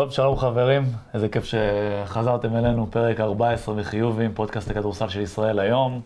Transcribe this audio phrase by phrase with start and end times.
[0.00, 0.82] טוב, שלום חברים,
[1.14, 6.00] איזה כיף שחזרתם אלינו, פרק 14 מחיובים, פודקאסט הכדורסל של ישראל היום.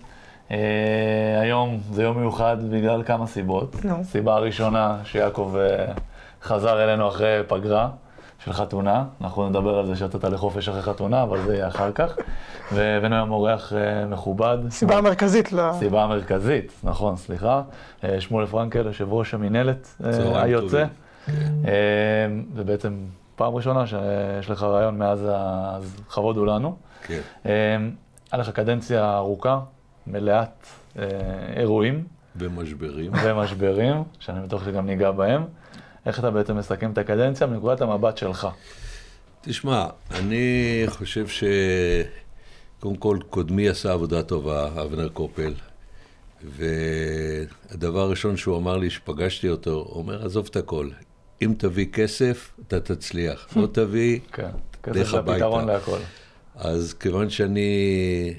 [0.48, 0.52] Uh,
[1.42, 3.84] היום זה יום מיוחד בגלל כמה סיבות.
[3.84, 4.04] נו.
[4.04, 6.00] סיבה הראשונה, שיעקב uh,
[6.42, 7.88] חזר אלינו אחרי פגרה
[8.44, 9.04] של חתונה.
[9.20, 12.16] אנחנו נדבר על זה שיצאת לחופש אחרי חתונה, אבל זה יהיה אחר כך.
[12.72, 13.76] והבאנו היום אורח uh,
[14.08, 14.58] מכובד.
[14.70, 15.72] סיבה מרכזית ל...
[15.78, 17.62] סיבה המרכזית, נכון, סליחה.
[18.02, 20.84] Uh, שמואל פרנקל, יושב ראש המינהלת uh, צהריים היוצא.
[21.26, 21.30] Uh,
[22.54, 22.94] ובעצם
[23.36, 25.26] פעם ראשונה שיש לך רעיון מאז,
[25.76, 26.76] אז לכבוד הוא לנו.
[27.02, 27.20] כן.
[27.46, 27.76] אה,
[28.32, 29.60] היה לך קדנציה ארוכה,
[30.06, 30.66] מלאת
[30.98, 31.04] אה,
[31.56, 32.04] אירועים
[32.36, 33.12] ומשברים.
[33.24, 35.44] ומשברים, שאני בטוח שגם ניגע בהם.
[36.06, 38.48] איך אתה בעצם מסכם את הקדנציה מנקודת המבט שלך?
[39.40, 41.44] תשמע, אני חושב ש...
[42.80, 45.54] קודם כל, קודמי עשה עבודה טובה, אבנר קופל,
[46.44, 50.88] והדבר הראשון שהוא אמר לי, שפגשתי אותו, הוא אומר, עזוב את הכל,
[51.44, 53.46] אם תביא כסף, אתה תצליח.
[53.56, 54.50] לא תביא, כן,
[54.86, 55.78] לך זה הפתרון הביתה.
[55.78, 55.98] להכל.
[56.54, 58.34] אז כיוון שאני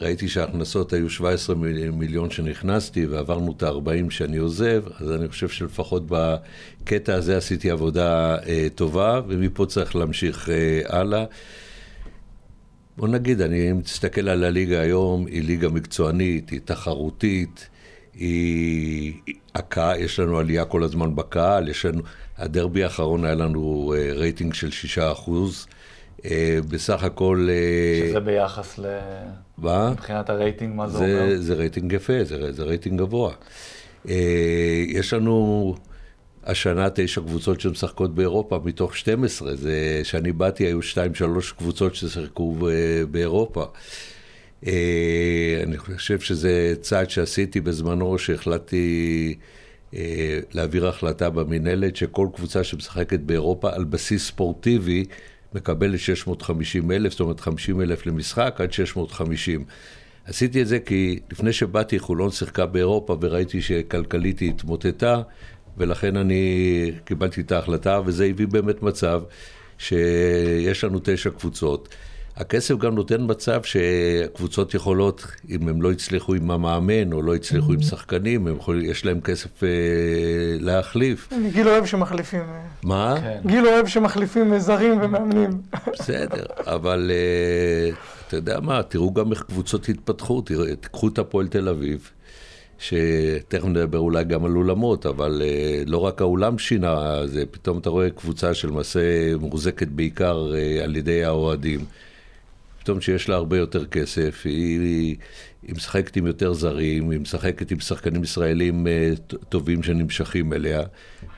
[0.00, 5.48] ראיתי שההכנסות היו 17 מיל- מיליון שנכנסתי ועברנו את ה-40 שאני עוזב, אז אני חושב
[5.48, 11.24] שלפחות בקטע הזה עשיתי עבודה אה, טובה, ומפה צריך להמשיך אה, הלאה.
[12.96, 17.68] בוא נגיד, אני מסתכל על הליגה היום, היא ליגה מקצוענית, היא תחרותית,
[18.14, 19.12] היא...
[19.54, 22.02] הקהל, יש לנו עלייה כל הזמן בקהל, יש לנו...
[22.38, 25.66] הדרבי האחרון היה לנו אה, רייטינג של 6 אחוז.
[26.24, 27.48] אה, בסך הכל...
[27.50, 28.86] אה, שזה ביחס ל...
[29.58, 29.90] מה?
[29.90, 31.40] מבחינת הרייטינג, מה זה, זה, אומר?
[31.40, 33.32] זה רייטינג יפה, זה, זה רייטינג גבוה.
[34.88, 35.74] יש לנו
[36.44, 39.56] השנה תשע קבוצות שמשחקות באירופה מתוך 12.
[39.56, 42.56] זה, כשאני באתי היו שתיים, שלוש קבוצות ששיחקו
[43.10, 43.64] באירופה.
[45.62, 49.34] אני חושב שזה צעד שעשיתי בזמנו, שהחלטתי
[50.52, 55.04] להעביר החלטה במינהלת, שכל קבוצה שמשחקת באירופה על בסיס ספורטיבי,
[55.54, 59.64] מקבלת 650 אלף, זאת אומרת 50 אלף למשחק עד 650.
[60.24, 65.22] עשיתי את זה כי לפני שבאתי חולון שיחקה באירופה וראיתי שכלכלית היא התמוטטה,
[65.76, 69.22] ולכן אני קיבלתי את ההחלטה, וזה הביא באמת מצב
[69.78, 71.88] שיש לנו תשע קבוצות.
[72.38, 77.72] הכסף גם נותן מצב שקבוצות יכולות, אם הם לא הצליחו עם המאמן או לא הצליחו
[77.72, 79.68] עם שחקנים, הם יכול, יש להם כסף אה,
[80.60, 81.28] להחליף.
[81.52, 82.40] גיל אוהב שמחליפים.
[82.40, 83.14] אה, מה?
[83.20, 83.38] כן.
[83.46, 85.50] גיל אוהב שמחליפים אה, זרים ומאמנים.
[85.92, 87.90] בסדר, אבל אה,
[88.28, 92.10] אתה יודע מה, תראו גם איך קבוצות התפתחו, תראו, תיקחו את הפועל תל אביב,
[92.78, 97.90] שתכף נדבר אולי גם על אולמות, אבל אה, לא רק האולם שינה, זה פתאום אתה
[97.90, 99.00] רואה קבוצה שלמעשה
[99.40, 101.80] מוחזקת בעיקר אה, על ידי האוהדים.
[102.88, 105.16] פתאום שיש לה הרבה יותר כסף, היא, היא,
[105.62, 109.12] היא משחקת עם יותר זרים, היא משחקת עם שחקנים ישראלים אה,
[109.48, 110.82] טובים שנמשכים אליה,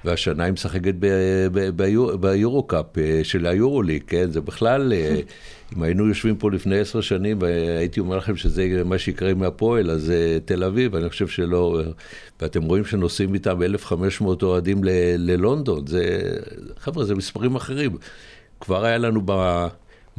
[0.05, 4.31] והשנה היא משחקת ב- ב- ביו- ביורו-קאפ אה, של היורוליג, כן?
[4.31, 5.21] זה בכלל, אה,
[5.77, 9.91] אם היינו יושבים פה לפני עשר שנים והייתי אומר לכם שזה מה שיקרה עם הפועל,
[9.91, 10.13] אז
[10.45, 11.83] תל אביב, אני חושב שלא,
[12.41, 14.81] ואתם רואים שנוסעים איתם 1,500 אוהדים
[15.19, 16.33] ללונדון, זה,
[16.79, 17.97] חבר'ה, זה מספרים אחרים.
[18.61, 19.67] כבר היה לנו ב...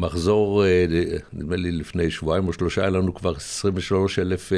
[0.01, 0.85] מחזור, אה,
[1.33, 4.57] נדמה לי לפני שבועיים או שלושה, היה לנו כבר 23 אלף אה,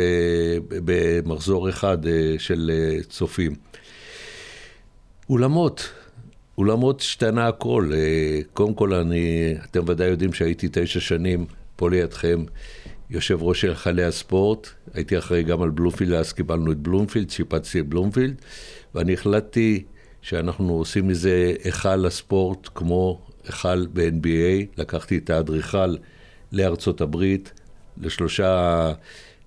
[0.70, 2.72] במחזור אחד אה, של
[3.10, 3.56] צופים.
[5.30, 5.90] אולמות,
[6.58, 7.92] אולמות השתנה הכל.
[8.54, 12.44] קודם כל, אני, אתם ודאי יודעים שהייתי תשע שנים פה לידכם,
[13.10, 17.80] יושב ראש של היכלי הספורט, הייתי אחראי גם על בלומפילד, אז קיבלנו את בלומפילד, שיפצתי
[17.80, 18.36] את בלומפילד,
[18.96, 19.84] ואני החלטתי
[20.22, 25.96] שאנחנו עושים מזה היכל הספורט כמו היכל ב-NBA, לקחתי את האדריכל
[26.52, 27.54] לארצות הברית,
[27.98, 28.92] לשלושה,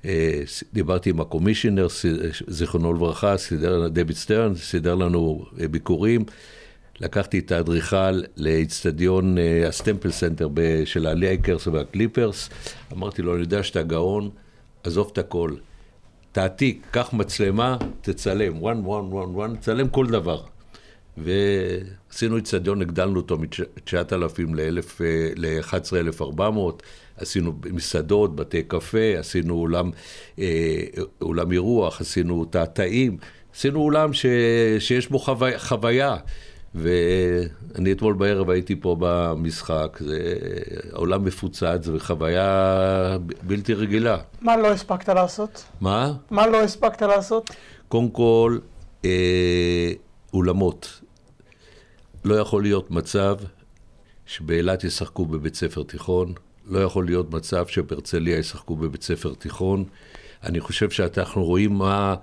[0.04, 0.40] אה,
[0.72, 1.86] דיברתי עם ה commissioner,
[2.46, 6.24] זיכרונו לברכה, סידר, דויד סטרן, סידר לנו אה, ביקורים.
[7.00, 10.48] לקחתי את האדריכל לאיצטדיון אה, ה Staples Center
[10.84, 12.50] של הלייקרס והקליפרס.
[12.92, 14.30] אמרתי לו, אני יודע שאתה גאון,
[14.84, 15.50] עזוב את הכל.
[16.32, 20.40] תעתיק, קח מצלמה, תצלם, one, one, one, one, תצלם כל דבר.
[21.18, 24.54] ועשינו איצטדיון, הגדלנו אותו מ-9,000
[25.36, 26.42] ל-11,400,
[27.16, 29.90] עשינו מסעדות, בתי קפה, עשינו אולם,
[30.38, 30.82] אה,
[31.22, 33.16] אולם אירוח, עשינו תעתעים,
[33.54, 34.26] עשינו אולם ש,
[34.78, 36.16] שיש בו חוו, חוויה.
[36.74, 40.18] ואני אתמול בערב הייתי פה במשחק, זה
[40.92, 44.18] העולם מפוצץ וחוויה בלתי רגילה.
[44.40, 45.64] מה לא הספקת לעשות?
[45.80, 46.12] מה?
[46.30, 47.50] מה לא הספקת לעשות?
[47.88, 48.58] קודם כל,
[49.04, 49.92] אה,
[50.34, 51.00] אולמות.
[52.26, 53.36] לא יכול להיות מצב
[54.26, 56.32] שבאילת ישחקו בבית ספר תיכון,
[56.66, 59.84] לא יכול להיות מצב שבהרצליה ישחקו בבית ספר תיכון.
[60.44, 62.14] אני חושב שאנחנו רואים מה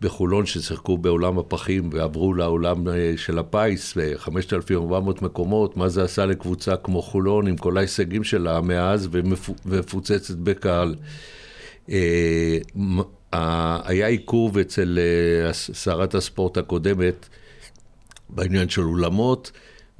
[0.00, 6.76] בחולון ששיחקו בעולם הפחים ועברו לעולם אה, של הפיס, 5,400 מקומות, מה זה עשה לקבוצה
[6.76, 10.94] כמו חולון עם כל ההישגים שלה מאז ומפוצצת בקהל.
[13.82, 14.98] היה עיכוב אצל
[15.52, 17.28] שרת הספורט הקודמת
[18.34, 19.50] בעניין של אולמות,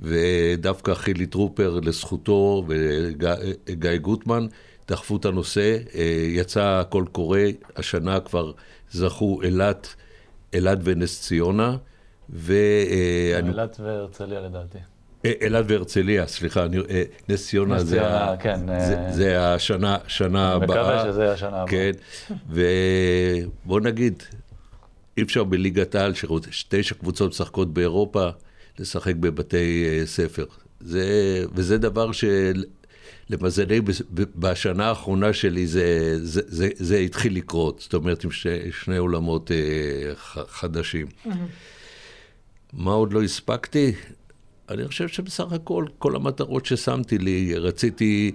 [0.00, 4.46] ודווקא חילי טרופר לזכותו וגיא גוטמן
[4.90, 7.38] דחפו את הנושא, אה, יצא קול קורא,
[7.76, 8.52] השנה כבר
[8.90, 9.94] זכו אילת,
[10.52, 11.76] אילת ונס ציונה,
[12.30, 12.52] ו...
[12.52, 14.78] אה, אילת והרצליה לדעתי.
[15.24, 16.66] אה, אילת והרצליה, סליחה,
[17.28, 18.60] נס ציונה זה, ציונה, כן.
[18.66, 20.66] זה, זה השנה, שנה הבאה.
[20.66, 21.66] מקווה שזה השנה הבאה.
[21.66, 21.90] כן,
[22.48, 24.22] ובוא נגיד,
[25.20, 26.12] אי אפשר בליגת העל,
[26.50, 28.28] שתשע קבוצות משחקות באירופה,
[28.78, 30.44] לשחק בבתי ספר.
[30.80, 32.64] זה, וזה דבר של...
[33.30, 33.80] למזלי,
[34.36, 39.50] בשנה האחרונה שלי זה, זה, זה, זה התחיל לקרות, זאת אומרת, עם שני, שני עולמות
[39.50, 40.14] אה,
[40.48, 41.06] חדשים.
[41.06, 41.30] Mm-hmm.
[42.72, 43.92] מה עוד לא הספקתי?
[44.68, 48.32] אני חושב שבסך הכל, כל המטרות ששמתי לי, רציתי,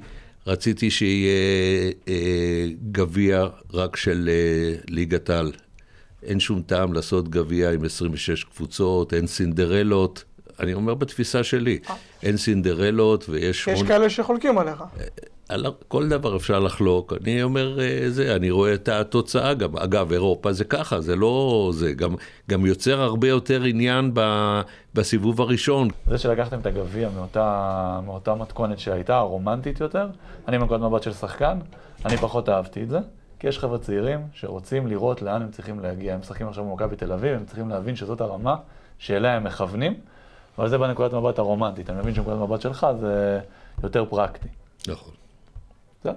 [0.47, 5.51] רציתי שיהיה אה, גביע רק של אה, ליגת על.
[6.25, 10.23] אין שום טעם לעשות גביע עם 26 קבוצות, אין סינדרלות.
[10.59, 11.95] אני אומר בתפיסה שלי, אה.
[12.23, 13.67] אין סינדרלות ויש...
[13.67, 14.83] יש כאלה שחולקים עליך.
[14.99, 15.05] אה,
[15.49, 17.13] על כל דבר אפשר לחלוק.
[17.21, 19.77] אני אומר אה, זה, אני רואה את התוצאה גם.
[19.77, 21.93] אגב, אירופה זה ככה, זה לא זה.
[21.93, 22.15] גם,
[22.49, 24.21] גם יוצר הרבה יותר עניין ב,
[24.93, 25.87] בסיבוב הראשון.
[26.07, 30.07] זה שלקחתם את הגביע מאותה, מאותה מתכונת שהייתה, הרומנטית יותר,
[30.47, 31.57] אני מנקודת מבט של שחקן,
[32.05, 32.99] אני פחות אהבתי את זה.
[33.39, 36.13] כי יש חבר'ה צעירים שרוצים לראות לאן הם צריכים להגיע.
[36.13, 38.55] הם משחקים עכשיו במכבי תל אביב, הם צריכים להבין שזאת הרמה
[38.97, 39.93] שאליה הם מכוונים.
[40.57, 41.89] אבל זה בנקודת מבט הרומנטית.
[41.89, 43.39] אני מבין שנקודת מבט שלך זה
[43.83, 44.47] יותר פרקטי.
[44.87, 45.13] נכון.
[46.03, 46.13] זהו.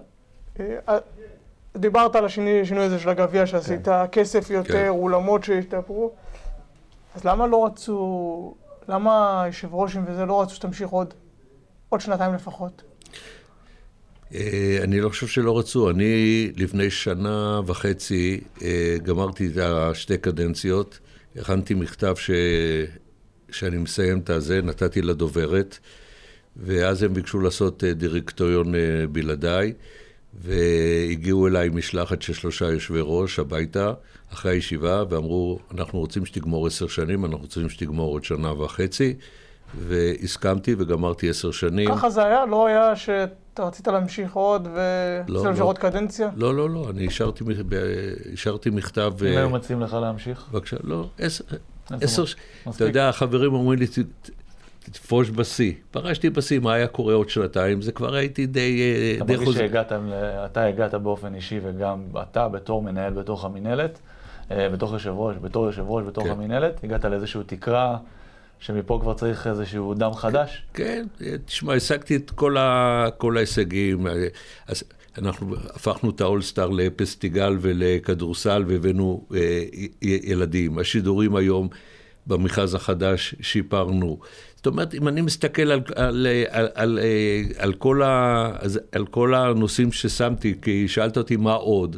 [0.61, 0.99] אה,
[1.77, 4.07] דיברת על השינוי הזה של הגביע שעשית, כן.
[4.13, 4.89] כסף יותר, כן.
[4.89, 6.11] אולמות שהשתפרו.
[7.15, 8.55] אז למה לא רצו,
[8.89, 11.15] למה היושב ראשים וזה לא רצו שתמשיך עוד,
[11.89, 12.83] עוד שנתיים לפחות?
[14.35, 15.91] אה, אני לא חושב שלא רצו.
[15.91, 20.99] אני לפני שנה וחצי אה, גמרתי את השתי קדנציות,
[21.37, 22.31] הכנתי מכתב ש...
[23.51, 25.79] שאני מסיים את הזה, נתתי לדוברת,
[26.57, 28.75] ואז הם ביקשו לעשות אה, דירקטוריון
[29.13, 29.73] בלעדיי,
[30.35, 33.93] והגיעו אליי משלחת של שלושה יושבי ראש הביתה,
[34.33, 39.15] אחרי הישיבה, ואמרו, אנחנו רוצים שתגמור עשר שנים, אנחנו רוצים שתגמור עוד שנה וחצי,
[39.79, 41.89] והסכמתי וגמרתי עשר שנים.
[41.89, 42.47] ככה זה היה?
[42.47, 42.97] לא היה
[43.59, 45.67] שאתה רצית להמשיך עוד ורצית לא, להמשיך לא.
[45.67, 46.31] עוד קדנציה?
[46.37, 47.45] לא, לא, לא, אני השארתי,
[48.33, 49.13] השארתי מכתב...
[49.21, 50.47] אם היו מציעים לך להמשיך?
[50.53, 51.45] בבקשה, לא, עשר...
[51.91, 52.25] עשר,
[52.77, 53.87] אתה יודע, החברים אומרים לי,
[54.93, 55.73] תפרוש בשיא.
[55.91, 57.83] פרשתי בשיא, מה היה קורה עוד שנתיים?
[57.83, 58.81] זה כבר הייתי די...
[58.81, 63.99] אה, אתה מרגיש שאתה הגעת באופן אישי, וגם אתה בתור מנהל בתוך המינהלת,
[64.51, 66.31] אה, בתור יושב ראש, בתור יושב ראש בתוך כן.
[66.31, 67.97] המינהלת, הגעת לאיזושהי תקרה
[68.61, 70.63] שמפה כבר צריך איזשהו דם חדש?
[70.75, 71.07] כן,
[71.45, 74.07] תשמע, השגתי את כל, ה, כל ההישגים.
[74.67, 74.85] אז
[75.19, 79.65] אנחנו הפכנו את האולסטאר לפסטיגל ולכדורסל והבאנו אה,
[80.03, 80.79] ילדים.
[80.79, 81.69] השידורים היום
[82.27, 84.19] במכרז החדש שיפרנו.
[84.57, 88.51] זאת אומרת, אם אני מסתכל על, על, על, על, אה, על, כל, ה,
[88.93, 91.97] על כל הנושאים ששמתי, כי שאלת אותי מה עוד,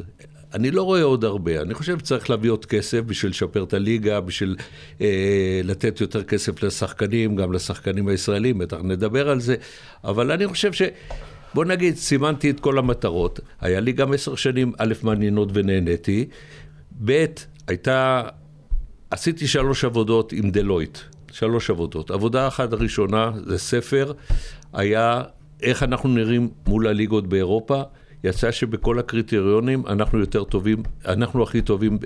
[0.53, 1.61] אני לא רואה עוד הרבה.
[1.61, 4.55] אני חושב שצריך להביא עוד כסף בשביל לשפר את הליגה, בשביל
[5.01, 9.55] אה, לתת יותר כסף לשחקנים, גם לשחקנים הישראלים, בטח נדבר על זה,
[10.03, 10.81] אבל אני חושב ש...
[11.53, 16.25] בוא נגיד, סימנתי את כל המטרות, היה לי גם עשר שנים, א', מעניינות ונהניתי,
[17.05, 17.25] ב',
[17.67, 18.23] הייתה,
[19.09, 20.97] עשיתי שלוש עבודות עם דלויט,
[21.31, 22.11] שלוש עבודות.
[22.11, 24.13] עבודה אחת הראשונה זה ספר,
[24.73, 25.23] היה
[25.61, 27.81] איך אנחנו נראים מול הליגות באירופה.
[28.23, 31.97] יצא שבכל הקריטריונים אנחנו יותר טובים, אנחנו הכי טובים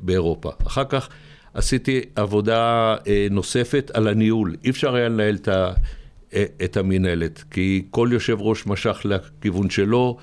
[0.00, 0.50] באירופה.
[0.66, 1.08] אחר כך
[1.54, 4.56] עשיתי עבודה אה, נוספת על הניהול.
[4.64, 5.72] אי אפשר היה לנהל את ה...
[6.64, 10.16] את המינהלת, כי כל יושב ראש משך לכיוון שלו,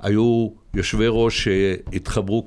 [0.00, 2.46] היו יושבי ראש שהתחברו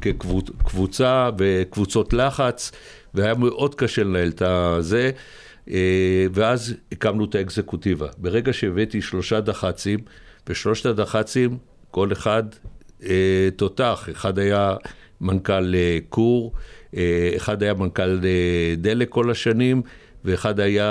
[0.00, 2.72] כקבוצה וקבוצות לחץ,
[3.14, 5.10] והיה מאוד קשה לנהל את הזה,
[5.70, 8.06] אה, ואז הקמנו את האקזקוטיבה.
[8.18, 9.98] ברגע שהבאתי שלושה דח"צים,
[10.46, 11.58] ושלושת הדח"צים,
[11.90, 12.42] כל אחד
[13.02, 14.76] אה, תותח, אחד היה
[15.20, 15.74] מנכ"ל
[16.08, 16.52] קור,
[16.96, 18.18] אה, אחד היה מנכ"ל
[18.78, 19.82] דלק כל השנים,
[20.24, 20.86] ואחד היה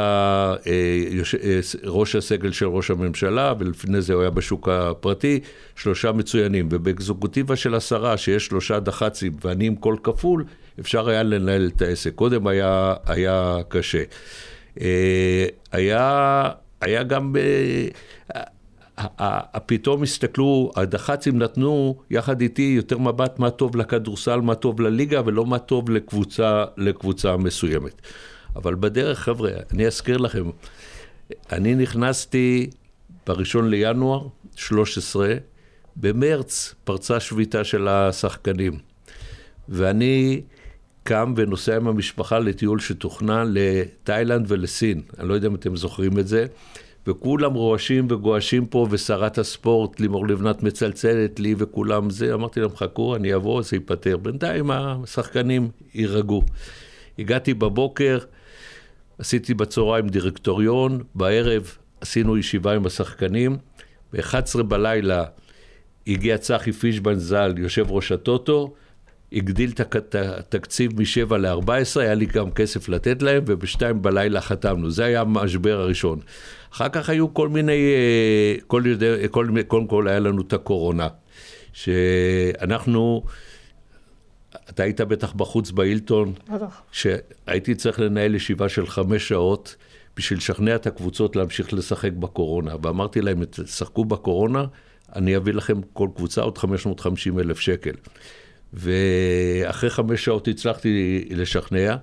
[0.67, 1.35] אה, יוש...
[1.35, 5.39] אה, ראש הסגל של ראש הממשלה, ולפני זה הוא היה בשוק הפרטי,
[5.75, 6.67] שלושה מצוינים.
[6.71, 10.45] ובאקזקוטיבה של עשרה, שיש שלושה דח"צים ואני עם קול כפול,
[10.79, 12.13] אפשר היה לנהל את העסק.
[12.15, 14.03] קודם היה, היה קשה.
[14.81, 16.49] אה, היה,
[16.81, 17.33] היה גם...
[19.65, 25.45] פתאום הסתכלו, הדח"צים נתנו יחד איתי יותר מבט מה טוב לכדורסל, מה טוב לליגה ולא
[25.45, 28.01] מה טוב לקבוצה, לקבוצה מסוימת.
[28.55, 30.49] אבל בדרך, חבר'ה, אני אזכיר לכם,
[31.51, 32.69] אני נכנסתי
[33.27, 35.35] בראשון לינואר 13,
[35.95, 38.79] במרץ פרצה שביתה של השחקנים.
[39.69, 40.41] ואני
[41.03, 45.01] קם ונוסע עם המשפחה לטיול שתוכנן לתאילנד ולסין.
[45.19, 46.45] אני לא יודע אם אתם זוכרים את זה.
[47.07, 52.33] וכולם רועשים וגועשים פה, ושרת הספורט, לימור לבנת מצלצלת לי וכולם זה.
[52.33, 54.17] אמרתי להם, חכו, אני אבוא, זה ייפתר.
[54.17, 56.43] בינתיים השחקנים יירגעו.
[57.19, 58.19] הגעתי בבוקר,
[59.19, 63.57] עשיתי בצהריים דירקטוריון, בערב עשינו ישיבה עם השחקנים,
[64.13, 65.23] ב-11 בלילה
[66.07, 68.73] הגיע צחי פישבן ז"ל, יושב ראש הטוטו,
[69.33, 74.89] הגדיל את התקציב מ-7 ל-14, היה לי גם כסף לתת להם, וב-2 בלילה חתמנו.
[74.89, 76.19] זה היה המשבר הראשון.
[76.73, 78.83] אחר כך היו כל מיני, אה, כל,
[79.31, 81.07] כל, קודם כל היה לנו את הקורונה,
[81.73, 83.23] שאנחנו,
[84.69, 86.81] אתה היית בטח בחוץ באילטון, בטח.
[86.91, 89.75] שהייתי צריך לנהל ישיבה של חמש שעות
[90.17, 94.65] בשביל לשכנע את הקבוצות להמשיך לשחק בקורונה, ואמרתי להם, תשחקו בקורונה,
[95.15, 97.93] אני אביא לכם כל קבוצה עוד 550 אלף שקל.
[98.73, 101.95] ואחרי חמש שעות הצלחתי לשכנע,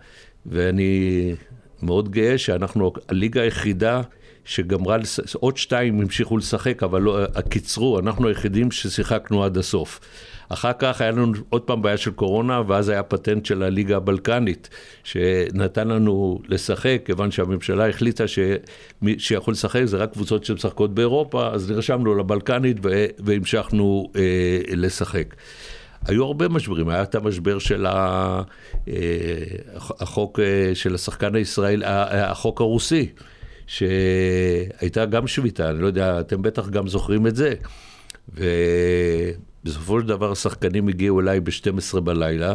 [0.47, 1.35] ואני
[1.83, 4.02] מאוד גאה שאנחנו הליגה היחידה
[4.45, 4.97] שגמרה,
[5.35, 10.01] עוד שתיים המשיכו לשחק, אבל לא, קיצרו, אנחנו היחידים ששיחקנו עד הסוף.
[10.49, 14.69] אחר כך היה לנו עוד פעם בעיה של קורונה, ואז היה פטנט של הליגה הבלקנית,
[15.05, 21.71] שנתן לנו לשחק, כיוון שהממשלה החליטה שמי שיכול לשחק זה רק קבוצות שמשחקות באירופה, אז
[21.71, 22.77] נרשמנו לבלקנית
[23.19, 24.23] והמשכנו אה,
[24.77, 25.35] לשחק.
[26.07, 27.87] היו הרבה משברים, היה את המשבר של.
[27.87, 28.43] אה,
[30.01, 33.09] החוק אה, של השחקן הישראלי, החוק הרוסי,
[33.66, 37.54] שהייתה גם שביתה, אני לא יודע, אתם בטח גם זוכרים את זה.
[38.28, 42.54] ובסופו של דבר השחקנים הגיעו אליי ב-12 בלילה,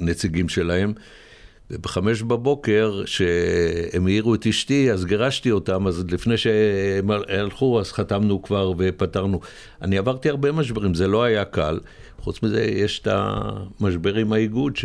[0.00, 0.92] הנציגים שלהם,
[1.70, 8.42] ובחמש בבוקר, שהם העירו את אשתי, אז גירשתי אותם, אז לפני שהם הלכו, אז חתמנו
[8.42, 9.40] כבר ופתרנו.
[9.82, 11.80] אני עברתי הרבה משברים, זה לא היה קל.
[12.18, 14.84] חוץ מזה, יש את המשבר עם האיגוד, ש...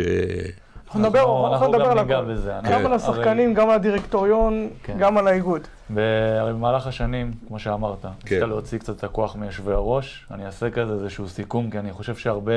[0.95, 2.25] אנחנו נדבר, אנחנו נדבר על הכל.
[2.63, 4.98] גם על השחקנים, גם על הדירקטוריון, כן.
[5.00, 5.62] גם על האיגוד.
[5.89, 8.50] במהלך השנים, כמו שאמרת, ניסית כן.
[8.50, 10.27] להוציא קצת את הכוח מיושבי הראש.
[10.31, 12.53] אני אעשה כזה איזשהו סיכום, כי אני חושב שהרבה...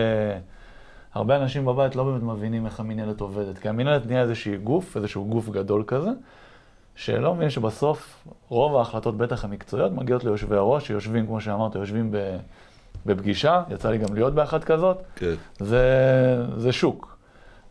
[1.15, 5.25] הרבה אנשים בבית לא באמת מבינים איך המינהלת עובדת, כי המינהלת נהיה איזשהו גוף, איזשהו
[5.25, 6.11] גוף גדול כזה,
[6.95, 12.15] שלא מבין שבסוף רוב ההחלטות, בטח המקצועיות, מגיעות ליושבי הראש, שיושבים, כמו שאמרת, יושבים
[13.07, 15.35] בפגישה, יצא לי גם להיות באחת כזאת, כן.
[15.59, 15.83] זה,
[16.57, 17.14] זה שוק.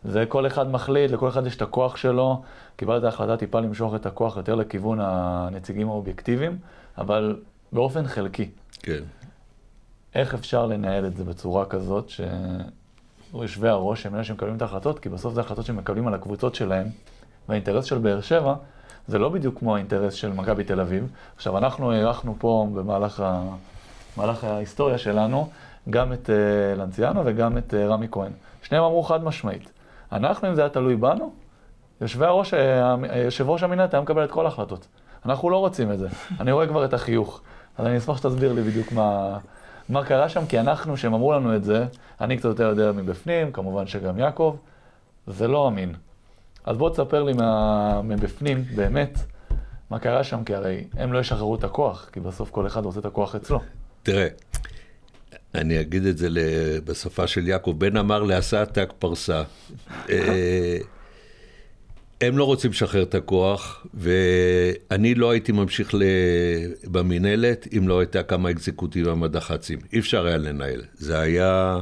[0.04, 2.42] זה כל אחד מחליט, לכל אחד יש את הכוח שלו.
[2.76, 6.58] קיבלת החלטה טיפה למשוך את הכוח יותר לכיוון הנציגים האובייקטיביים,
[6.98, 7.36] אבל
[7.72, 8.50] באופן חלקי.
[8.82, 9.02] כן.
[10.14, 12.20] איך אפשר לנהל את זה בצורה כזאת, ש...
[13.34, 16.86] יושבי הראש הם אלה שמקבלים את ההחלטות, כי בסוף זה החלטות שמקבלים על הקבוצות שלהם,
[17.48, 18.54] והאינטרס של באר שבע
[19.08, 21.10] זה לא בדיוק כמו האינטרס של מכבי תל אביב.
[21.36, 23.42] עכשיו, אנחנו הארכנו פה במהלך ה...
[24.16, 25.48] במהלך ההיסטוריה שלנו
[25.90, 28.32] גם את uh, לנציאנו וגם את uh, רמי כהן.
[28.62, 29.70] שניהם אמרו חד משמעית,
[30.14, 31.32] אנחנו, אם זה היה תלוי בנו,
[32.00, 34.86] יושבי הראש, אה, יושב ראש המינהלת היה מקבל את כל ההחלטות.
[35.26, 36.08] אנחנו לא רוצים את זה.
[36.40, 37.40] אני רואה כבר את החיוך.
[37.78, 39.38] אז אני אשמח שתסביר לי בדיוק מה,
[39.88, 41.86] מה קרה שם, כי אנחנו, שהם אמרו לנו את זה,
[42.20, 44.56] אני קצת יותר יודע מבפנים, כמובן שגם יעקב,
[45.26, 45.94] זה לא אמין.
[46.64, 49.18] אז בוא תספר לי מה, מבפנים, באמת,
[49.90, 53.00] מה קרה שם, כי הרי הם לא ישחררו את הכוח, כי בסוף כל אחד רוצה
[53.00, 53.60] את הכוח אצלו.
[54.02, 54.28] תראה,
[55.54, 56.28] אני אגיד את זה
[56.84, 59.42] בשפה של יעקב, בן אמר לעשה ת"ק פרסה.
[60.10, 60.78] אה,
[62.20, 65.94] הם לא רוצים לשחרר את הכוח, ואני לא הייתי ממשיך
[66.84, 69.78] במינהלת אם לא הייתה כמה אקזקוטיבה מהדח"צים.
[69.92, 70.82] אי אפשר היה לנהל.
[70.94, 71.78] זה היה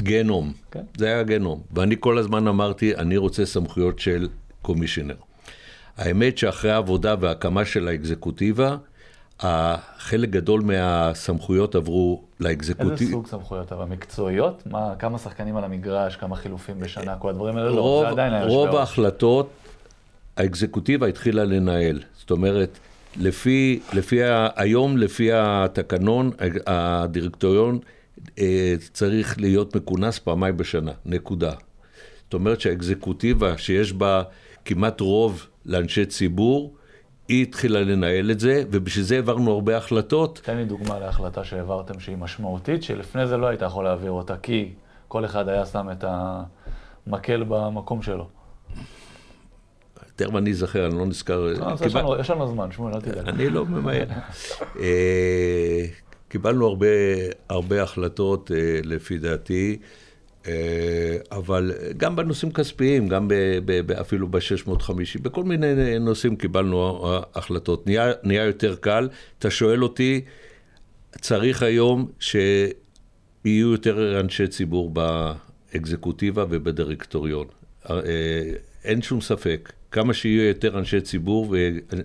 [0.00, 0.52] גנום.
[0.52, 0.72] Okay.
[0.72, 0.82] כן.
[0.98, 1.62] זה היה גנום.
[1.72, 4.28] ואני כל הזמן אמרתי, אני רוצה סמכויות של
[4.62, 5.14] קומישיונר.
[5.96, 8.76] האמת שאחרי העבודה וההקמה של האקזקוטיבה,
[9.98, 12.90] חלק גדול מהסמכויות עברו לאקזקוטיב.
[12.92, 13.72] איזה סוג סמכויות?
[13.72, 14.62] אבל מקצועיות?
[14.66, 17.70] מה, כמה שחקנים על המגרש, כמה חילופים בשנה, כל הדברים האלה?
[17.70, 19.50] רוב, לא, זה עדיין היה רוב ההחלטות,
[20.36, 22.02] האקזקוטיבה התחילה לנהל.
[22.18, 22.78] זאת אומרת,
[23.16, 26.30] לפי, לפי ה, היום, לפי התקנון,
[26.66, 27.78] הדירקטוריון
[28.38, 31.52] אה, צריך להיות מכונס פעמיים בשנה, נקודה.
[32.24, 34.22] זאת אומרת שהאקזקוטיבה שיש בה
[34.64, 36.74] כמעט רוב לאנשי ציבור,
[37.28, 40.40] היא התחילה לנהל את זה, ובשביל זה העברנו הרבה החלטות.
[40.44, 44.72] תן לי דוגמה להחלטה שהעברתם שהיא משמעותית, שלפני זה לא היית יכול להעביר אותה, כי
[45.08, 46.04] כל אחד היה שם את
[47.06, 48.28] המקל במקום שלו.
[50.16, 51.40] תכף אני אזכר, אני לא נזכר.
[51.40, 51.72] לא,
[52.20, 53.28] יש לנו- זמן, שמואל, אל תדאג.
[53.28, 54.04] אני לא ממהר.
[54.80, 55.84] אה,
[56.28, 56.76] קיבלנו
[57.48, 59.78] הרבה, החלטות, אה, לפי דעתי,
[61.32, 63.34] אבל גם בנושאים כספיים, גם ב,
[63.64, 67.86] ב, ב, אפילו ב-650, בכל מיני נושאים קיבלנו אה, החלטות.
[67.86, 69.08] נהיה, נהיה יותר קל.
[69.38, 70.20] אתה שואל אותי,
[71.20, 72.72] צריך היום שיהיו
[73.72, 77.46] יותר אנשי ציבור באקזקוטיבה ובדירקטוריון.
[77.90, 78.00] אה,
[78.84, 79.72] אין שום ספק.
[79.90, 81.54] כמה שיהיו יותר אנשי ציבור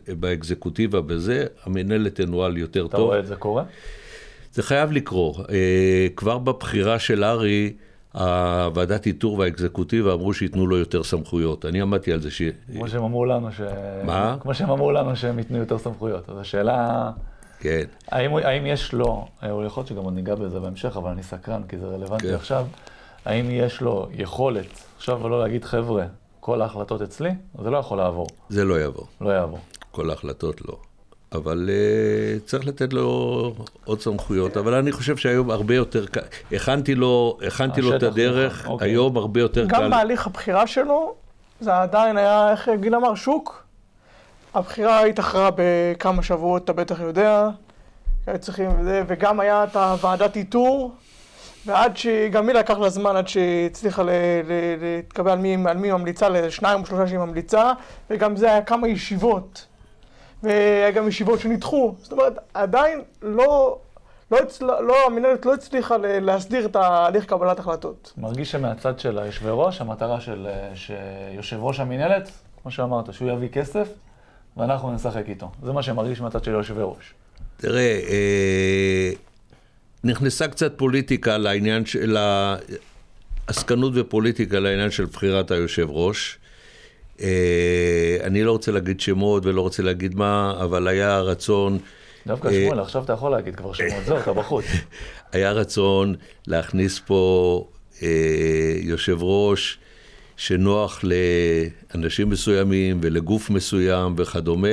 [0.07, 3.05] באקזקוטיבה בזה, המנהלת תנוהל יותר אתה טוב.
[3.05, 3.63] רואה את זה קורה?
[4.53, 5.49] זה חייב לקרות.
[5.49, 7.73] אה, כבר בבחירה של ארי,
[8.13, 11.65] הוועדת איתור והאקזקוטיבה אמרו שייתנו לו יותר סמכויות.
[11.65, 12.41] אני עמדתי על זה ש...
[12.73, 13.61] כמו שהם אמרו לנו ש...
[14.03, 14.37] מה?
[14.39, 16.29] כמו שהם אמרו לנו שהם ייתנו יותר סמכויות.
[16.29, 17.11] אז השאלה,
[17.59, 17.83] כן.
[18.07, 21.23] האם, האם יש לו, אה, או יכול להיות שגם עוד ניגע בזה בהמשך, אבל אני
[21.23, 22.33] סקרן כי זה רלוונטי כן.
[22.33, 22.65] עכשיו,
[23.25, 26.05] האם יש לו יכולת עכשיו לא להגיד, חבר'ה,
[26.39, 27.29] כל ההחלטות אצלי,
[27.63, 29.07] זה לא יכול לעבור, זה לא יעבור.
[29.21, 29.59] לא יעבור.
[29.91, 30.77] כל ההחלטות לא.
[31.33, 33.53] אבל uh, צריך לתת לו
[33.85, 36.21] עוד סמכויות, אבל אני חושב שהיום הרבה יותר קל,
[36.51, 38.89] הכנתי לו, הכנתי לו את השטח הדרך, אוקיי.
[38.89, 39.89] היום הרבה יותר גם קל.
[39.89, 41.15] בהליך הבחירה שלו,
[41.59, 43.63] זה עדיין היה, איך גיל אמר, שוק.
[44.53, 47.49] הבחירה התאחרה בכמה שבועות, אתה בטח יודע.
[48.39, 48.69] צריכים,
[49.07, 50.91] וגם היה את הוועדת איתור,
[51.65, 52.07] ועד ש...
[52.31, 56.29] גם היא לקח לה זמן עד שהיא הצליחה ל- ל- להתקבל על מי היא ממליצה,
[56.29, 57.71] לשניים או שלושה שהיא ממליצה,
[58.09, 59.65] וגם זה היה כמה ישיבות.
[60.43, 61.95] והיה גם ישיבות שנדחו.
[62.01, 63.79] זאת אומרת, עדיין לא...
[64.31, 64.65] לא, הצל...
[64.65, 68.13] לא, המנהלת לא הצליחה להסדיר את ההליך קבלת החלטות.
[68.17, 72.31] מרגיש שמהצד של היושבי ראש, המטרה של שיושב ראש המינהלת,
[72.61, 73.87] כמו שאמרת, שהוא יביא כסף,
[74.57, 75.51] ואנחנו נשחק איתו.
[75.63, 77.13] זה מה שמרגיש מהצד של יושבי ראש.
[77.57, 79.11] תראה, אה,
[80.03, 82.17] נכנסה קצת פוליטיקה לעניין של
[83.47, 86.37] עסקנות ופוליטיקה לעניין של בחירת היושב ראש.
[87.21, 91.79] אה, אני לא רוצה להגיד שמות ולא רוצה להגיד מה, אבל היה רצון,
[92.27, 94.65] דווקא אה, שמואל, עכשיו אתה יכול להגיד כבר שמות, זהו, אתה בחוץ.
[95.33, 96.15] היה רצון
[96.47, 97.65] להכניס פה
[98.03, 99.79] אה, יושב ראש
[100.37, 104.67] שנוח לאנשים מסוימים ולגוף מסוים וכדומה.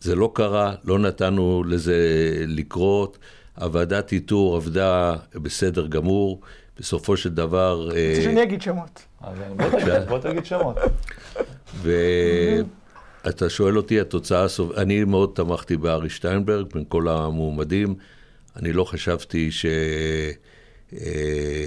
[0.00, 1.96] זה לא קרה, לא נתנו לזה
[2.46, 3.18] לקרות.
[3.60, 6.40] הוועדת איתור עבדה בסדר גמור.
[6.78, 9.02] בסופו של דבר, אה, רוצה שאני אגיד שמות.
[9.20, 9.54] אז אני-
[10.08, 10.76] בוא תגיד- שמות.
[13.24, 14.78] ואתה שואל אותי, התוצאה הסוף...
[14.78, 17.94] אני מאוד תמכתי בארי שטיינברג בין כל המועמדים.
[18.56, 19.66] אני לא חשבתי ש...
[20.92, 21.66] אה,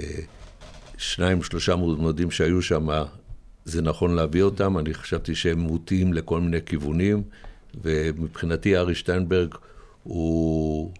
[0.98, 2.88] שניים, שלושה מועמדים שהיו שם,
[3.64, 4.78] זה נכון להביא אותם.
[4.78, 7.22] אני חשבתי שהם מוטים לכל מיני כיוונים,
[7.82, 9.54] ומבחינתי ארי שטיינברג
[10.02, 10.92] הוא,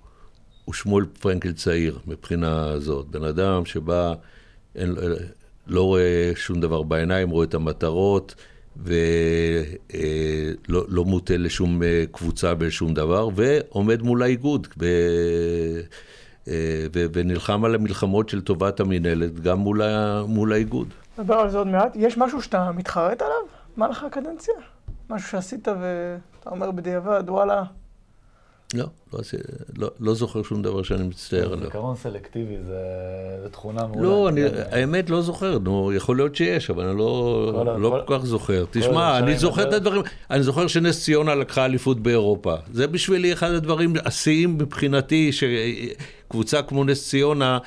[0.68, 3.06] הוא שמואל פרנקל צעיר מבחינה זאת.
[3.06, 4.14] בן אדם שבא,
[4.76, 4.94] אין,
[5.66, 8.34] לא רואה שום דבר בעיניים, רואה את המטרות,
[8.76, 8.94] ולא
[10.88, 14.66] לא מוטה לשום אה, קבוצה בשום דבר, ועומד מול האיגוד.
[14.80, 14.84] ו...
[16.48, 16.52] אה,
[16.94, 20.88] ו- ונלחם על המלחמות של טובת המינהלת גם מול, ה- מול האיגוד.
[21.18, 21.92] נדבר על זה עוד מעט.
[21.94, 23.36] יש משהו שאתה מתחרט עליו?
[23.76, 24.54] מה לך הקדנציה?
[25.10, 27.62] משהו שעשית ואתה אומר בדיעבד, וואלה.
[28.74, 29.20] לא, לא,
[29.78, 31.64] לא, לא זוכר שום דבר שאני מצטער עליו.
[31.64, 32.78] זיכרון סלקטיבי זה
[33.42, 34.02] זה תכונה מעולה.
[34.02, 34.62] לא, אני, כן.
[34.70, 38.64] האמת לא זוכר, נו, יכול להיות שיש, אבל אני לא, כל לא כל- כך זוכר.
[38.72, 39.72] כל תשמע, אני זוכר את.
[39.72, 42.54] הדברים, אני זוכר שנס ציונה לקחה אליפות באירופה.
[42.72, 47.58] זה בשבילי אחד הדברים, השיאים מבחינתי, שקבוצה כמו נס ציונה,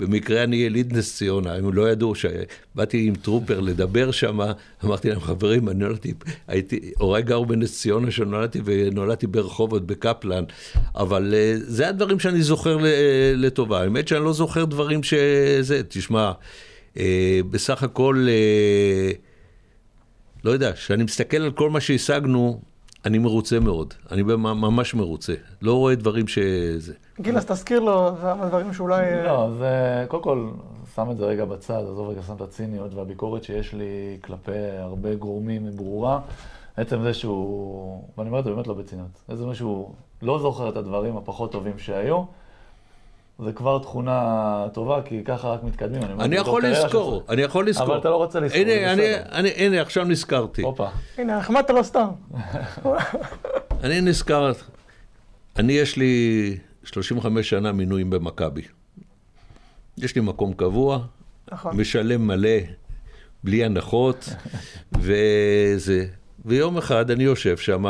[0.00, 4.40] במקרה אני יליד נס ציונה, הם לא ידעו שבאתי עם טרופר לדבר שם,
[4.84, 6.14] אמרתי להם, חברים, אני נולדתי,
[6.48, 10.44] הייתי, הוריי גרו בנס ציונה שנולדתי, ונולדתי ברחובות בקפלן,
[10.94, 12.86] אבל אה, זה הדברים שאני זוכר ל-
[13.34, 13.80] לטובה.
[13.82, 16.32] האמת שאני לא זוכר דברים שזה, תשמע,
[16.96, 19.12] אה, בסך הכל, אה,
[20.44, 22.60] לא יודע, כשאני מסתכל על כל מה שהשגנו,
[23.04, 23.94] אני מרוצה מאוד.
[24.10, 25.34] אני ממש מרוצה.
[25.62, 26.92] לא רואה דברים שזה.
[27.20, 29.04] גיל, אז תזכיר לו כמה דברים שאולי...
[29.04, 30.50] אה, לא, זה, קודם כל,
[30.94, 35.14] שם את זה רגע בצד, עזוב רגע, שם את הציניות והביקורת שיש לי כלפי הרבה
[35.14, 36.20] גורמים היא ברורה.
[36.76, 39.90] עצם זה שהוא, ואני אומר את זה באמת לא בציניות, עצם זה שהוא
[40.22, 42.22] לא זוכר את הדברים הפחות טובים שהיו,
[43.44, 46.02] זה כבר תכונה טובה, כי ככה רק מתקדמים.
[46.02, 47.30] אני בתור יכול לזכור, שלך.
[47.30, 47.86] אני יכול לזכור.
[47.86, 49.22] אבל אתה לא רוצה לזכור, הנה, זה אני, בסדר.
[49.32, 50.62] אני, הנה, עכשיו נזכרתי.
[50.62, 52.08] הופה, הנה, החמאת לו סתם.
[53.84, 54.52] אני נזכר,
[55.56, 58.62] אני יש לי 35 שנה מינויים במכבי.
[59.98, 61.06] יש לי מקום קבוע,
[61.52, 61.76] נכון.
[61.76, 62.58] משלם מלא,
[63.44, 64.28] בלי הנחות,
[65.02, 66.06] וזה.
[66.44, 67.84] ויום אחד אני יושב שם,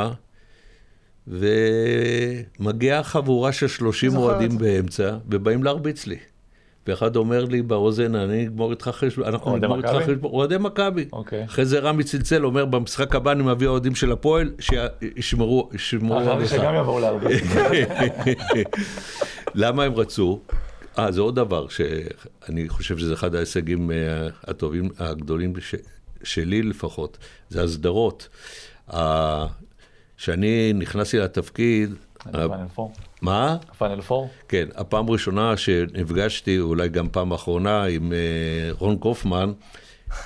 [1.27, 4.59] ומגיעה חבורה של 30 זוכר את אוהדים.
[4.59, 6.19] באמצע, ובאים להרביץ לי.
[6.91, 9.89] ואחד אומר לי באוזן, אני אגמור איתך חשבון, אנחנו נגמור איתך?
[9.89, 11.09] חשבון, אוהדי מכבי.
[11.13, 11.45] אוקיי.
[11.45, 16.33] אחרי זה רמי צלצל, אומר, במשחק הבא אני מביא אוהדים של הפועל, שישמרו ישמרו אחרי
[16.33, 16.51] עליך.
[16.51, 17.31] שגם יבואו להרבה.
[19.55, 20.41] למה הם רצו?
[20.99, 25.75] אה, זה עוד דבר שאני חושב שזה אחד ההישגים אה, הטובים, הגדולים ש,
[26.23, 28.29] שלי לפחות, זה הסדרות.
[30.17, 31.95] כשאני נכנסתי לתפקיד.
[33.23, 33.57] מה?
[33.79, 34.31] פאנל פור?
[34.49, 38.19] כן, הפעם הראשונה שנפגשתי, אולי גם פעם אחרונה, עם אה,
[38.79, 39.53] רון קופמן,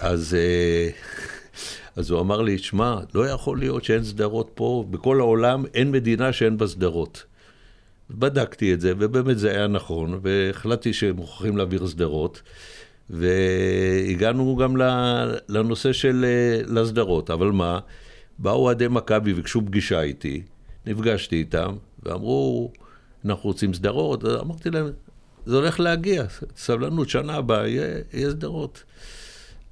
[0.00, 0.90] אז, אה,
[1.96, 6.32] אז הוא אמר לי, שמע, לא יכול להיות שאין סדרות פה, בכל העולם אין מדינה
[6.32, 7.24] שאין בה סדרות.
[8.10, 12.42] בדקתי את זה, ובאמת זה היה נכון, והחלטתי שמוכרחים להעביר סדרות,
[13.10, 14.76] והגענו גם
[15.48, 17.78] לנושא של אה, לסדרות, אבל מה,
[18.38, 20.42] באו אוהדי מכבי וביקשו פגישה איתי,
[20.86, 22.72] נפגשתי איתם, ואמרו,
[23.24, 24.90] אנחנו רוצים סדרות, אז אמרתי להם,
[25.46, 26.24] זה הולך להגיע,
[26.56, 28.84] סבלנות, שנה הבאה יהיה, יהיה סדרות.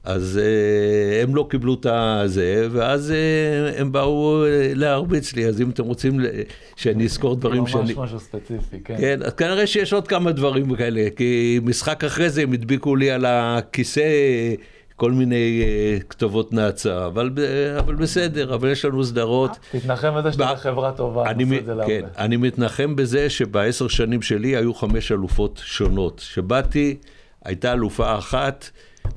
[0.05, 5.61] אז אה, הם לא קיבלו את הזה, ואז אה, הם באו אה, להרביץ לי, אז
[5.61, 6.21] אם אתם רוצים
[6.77, 7.95] שאני אזכור דברים ממש שאני...
[7.97, 8.97] משהו ספציפי, כן.
[8.99, 13.11] כן, אז כנראה שיש עוד כמה דברים כאלה, כי משחק אחרי זה הם הדביקו לי
[13.11, 14.01] על הכיסא
[15.03, 17.41] כל מיני אה, כתובות נאצה, אבל, ב-
[17.79, 19.59] אבל בסדר, אבל יש לנו סדרות.
[19.73, 21.87] תתנחם בזה שאתה בחברה טובה, אני, מ- את זה להרבה.
[22.01, 26.19] כן, אני מתנחם בזה שבעשר שנים שלי היו חמש אלופות שונות.
[26.25, 26.97] שבאתי,
[27.45, 28.71] הייתה אלופה אחת,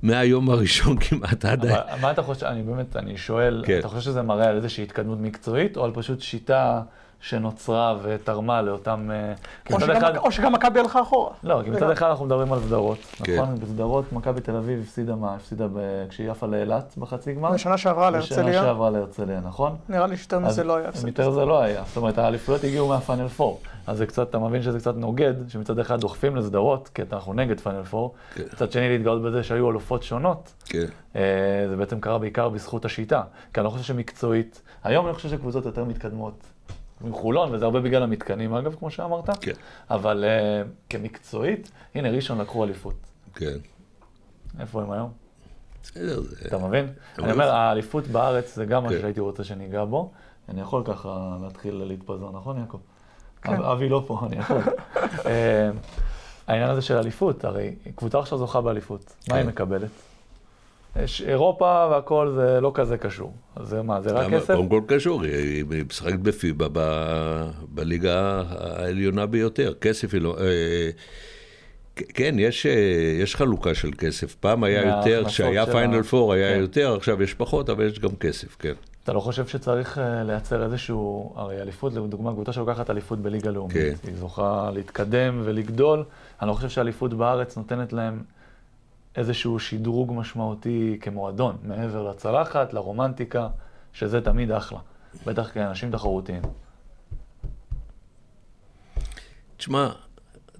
[0.04, 1.66] מהיום הראשון כמעט עד...
[1.66, 3.80] ה- אבל מה אתה חושב, אני באמת, אני שואל, כן.
[3.80, 6.82] אתה חושב שזה מראה על איזושהי התקדמות מקצועית, או על פשוט שיטה
[7.20, 9.12] שנוצרה ותרמה לאותם...
[9.14, 9.34] אה,
[9.66, 11.32] כי או שגם- אחד- או שגם מכבי הלכה אחורה.
[11.44, 13.42] לא, כי מצד אחד אנחנו מדברים על סדרות, כן.
[13.42, 13.56] נכון?
[13.56, 15.36] בסדרות מכבי תל אביב הפסידה מה?
[15.36, 17.52] הפסידה ב- כשהיא עפה לאילת בחצי גמר?
[17.52, 19.76] בשנה שעברה בשנה להרצליה, שעברה להרצליה, נכון?
[19.90, 21.08] נראה לי שיותר מזה לא היה הפסד.
[21.08, 21.84] יותר זה לא היה.
[21.88, 23.54] זאת אומרת, האליפויות הגיעו מהפאנל 4.
[23.88, 27.60] אז זה קצת, אתה מבין שזה קצת נוגד, שמצד אחד דוחפים לסדרות, כי אנחנו נגד
[27.60, 28.08] פאנל 4.
[28.36, 28.44] כן.
[28.54, 30.54] מצד שני, להתגאות בזה שהיו אלופות שונות.
[30.66, 31.22] כן, אה,
[31.70, 33.22] זה בעצם קרה בעיקר בזכות השיטה.
[33.54, 36.34] כי אני לא חושב שמקצועית, היום אני חושב שקבוצות יותר מתקדמות
[37.02, 39.52] מחולון, וזה הרבה בגלל המתקנים אגב, כמו שאמרת, כן,
[39.90, 42.94] אבל אה, כמקצועית, הנה ראשון לקחו אליפות.
[43.36, 43.58] כן.
[44.60, 45.12] איפה הם היום?
[45.84, 46.36] בסדר, זה...
[46.48, 46.94] אתה מבין?
[47.20, 49.00] אני אומר, האליפות בארץ זה גם כן.
[49.02, 50.12] שהייתי רוצה שניגע בו.
[50.50, 52.78] אני יכול ככה להתחיל להתפזר, נכון יעקב?
[53.42, 53.54] כן.
[53.54, 54.58] אב- אבי לא פה, אני יכול.
[55.26, 55.70] אה,
[56.48, 59.50] העניין הזה של אליפות, הרי קבוצה עכשיו זוכה באליפות, מה היא כן.
[59.50, 59.90] מקבלת?
[61.04, 63.34] יש אירופה והכל זה לא כזה קשור.
[63.56, 64.34] אז זה מה, זה רק?
[64.34, 64.56] כסף?
[64.56, 69.74] קודם כל קשור, היא משחקת בפיבה ב- בליגה העליונה ביותר.
[69.82, 70.36] כסף היא לא...
[70.40, 70.90] אה,
[71.96, 72.72] כן, יש, אה,
[73.22, 74.36] יש חלוקה של כסף.
[74.36, 76.60] פעם היה יותר, כשהיה פיינל פור היה כן.
[76.60, 78.74] יותר, עכשיו יש פחות, אבל יש גם כסף, כן.
[79.04, 83.74] אתה לא חושב שצריך אה, לייצר איזשהו, הרי אליפות, לדוגמה, קבוצה שלוקחת אליפות בליגה לאומית,
[83.74, 83.94] כן.
[84.08, 86.04] היא זוכה להתקדם ולגדול,
[86.42, 88.24] אני לא חושב שאליפות בארץ נותנת להם
[89.18, 93.48] איזשהו שדרוג משמעותי כמועדון, מעבר לצלחת, לרומנטיקה,
[93.94, 94.80] שזה תמיד אחלה,
[95.26, 96.42] בטח כאנשים תחרותיים.
[99.58, 99.90] תשמע,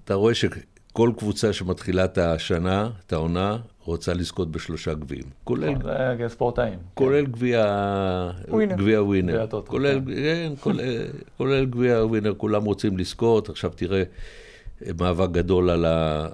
[0.04, 5.24] אתה רואה שכל קבוצה שמתחילה את השנה, את העונה, רוצה לזכות בשלושה גביעים.
[5.44, 6.78] כולל זה כספורטאים.
[6.94, 7.64] כולל גביע
[8.48, 8.76] ווינר.
[8.76, 9.46] גביע ווינר.
[9.66, 10.14] כולל, כן.
[10.14, 10.52] כן,
[11.36, 13.48] כולל גביע ווינר, כולם רוצים לזכות.
[13.48, 14.02] עכשיו תראה,
[15.00, 15.84] מאבק גדול על,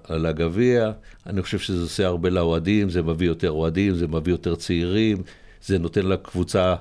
[0.08, 0.90] על הגביע.
[1.26, 5.22] אני חושב שזה עושה הרבה לאוהדים, זה מביא יותר אוהדים, זה מביא יותר צעירים,
[5.66, 6.74] זה נותן לקבוצה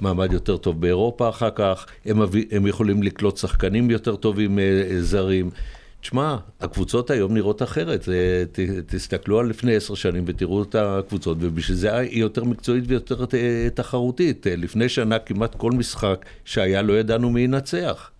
[0.00, 5.50] מעמד יותר טוב באירופה אחר כך, הם, הם יכולים לקלוט שחקנים יותר טובים אה, זרים.
[6.00, 8.08] תשמע, הקבוצות היום נראות אחרת.
[8.52, 13.26] ת, תסתכלו על לפני עשר שנים ותראו את הקבוצות, ובשביל זה היא יותר מקצועית ויותר
[13.26, 13.34] ת-
[13.74, 14.46] תחרותית.
[14.50, 18.10] לפני שנה כמעט כל משחק שהיה לא ידענו מי ינצח.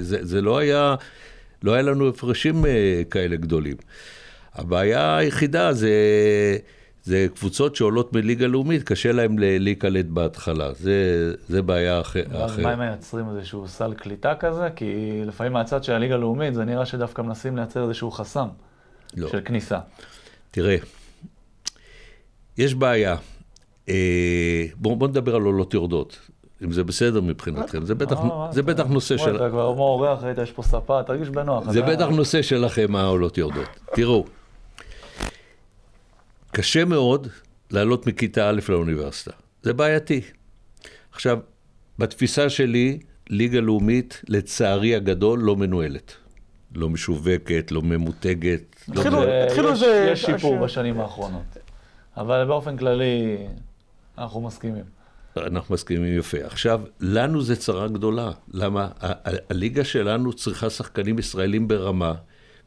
[0.00, 0.94] זה, זה לא היה,
[1.62, 3.76] לא היה לנו הפרשים אה, כאלה גדולים.
[4.54, 5.90] הבעיה היחידה זה,
[7.04, 10.72] זה קבוצות שעולות מליגה לאומית, קשה להם ל- להיקלט בהתחלה.
[10.74, 12.26] זה, זה בעיה אחרת.
[12.32, 14.68] ואז מה הם מייצרים איזשהו סל קליטה כזה?
[14.76, 18.48] כי לפעמים מהצד של הליגה הלאומית זה נראה שדווקא מנסים לייצר איזשהו חסם
[19.16, 19.28] לא.
[19.28, 19.78] של כניסה.
[20.50, 20.76] תראה,
[22.58, 23.16] יש בעיה.
[23.88, 26.18] אה, בואו בוא נדבר על עולות יורדות,
[26.64, 27.84] אם זה בסדר מבחינתכם.
[27.84, 29.36] זה בטח, אה, זה אתה- בטח נושא של...
[29.36, 31.70] אתה כבר כמו אורח, ראית, יש פה ספה, תרגיש בנוח.
[31.70, 33.68] זה בטח נושא שלכם, העולות יורדות.
[33.94, 34.24] תראו,
[36.52, 37.28] קשה מאוד
[37.70, 39.30] לעלות מכיתה א' לאוניברסיטה.
[39.62, 40.20] זה בעייתי.
[41.12, 41.38] עכשיו,
[41.98, 42.98] בתפיסה שלי,
[43.30, 46.12] ליגה לאומית, לצערי הגדול, לא מנוהלת.
[46.74, 48.60] לא משווקת, לא ממותגת.
[48.88, 51.56] לא התחילו- זה- התחילו יש- זה- יש שיפור בשנים האחרונות.
[52.16, 53.36] אבל באופן כללי,
[54.18, 54.84] אנחנו מסכימים.
[55.36, 56.38] אנחנו מסכימים יפה.
[56.44, 58.30] עכשיו, לנו זה צרה גדולה.
[58.52, 58.88] למה?
[59.00, 62.14] ה- ה- הליגה שלנו צריכה שחקנים ישראלים ברמה,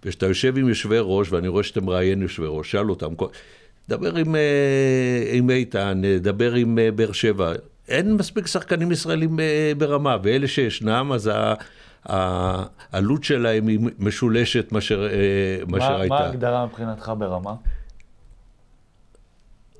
[0.05, 3.13] וכשאתה יושב עם יושבי ראש, ואני רואה שאתה מראיין יושבי ראש, שאל אותם,
[3.89, 7.53] דבר עם, אה, עם איתן, דבר עם אה, באר שבע,
[7.87, 11.31] אין מספיק שחקנים ישראלים אה, ברמה, ואלה שישנם, אז
[12.05, 16.07] העלות שלהם היא משולשת מאשר, הייתה.
[16.07, 17.53] מה ההגדרה מבחינתך ברמה?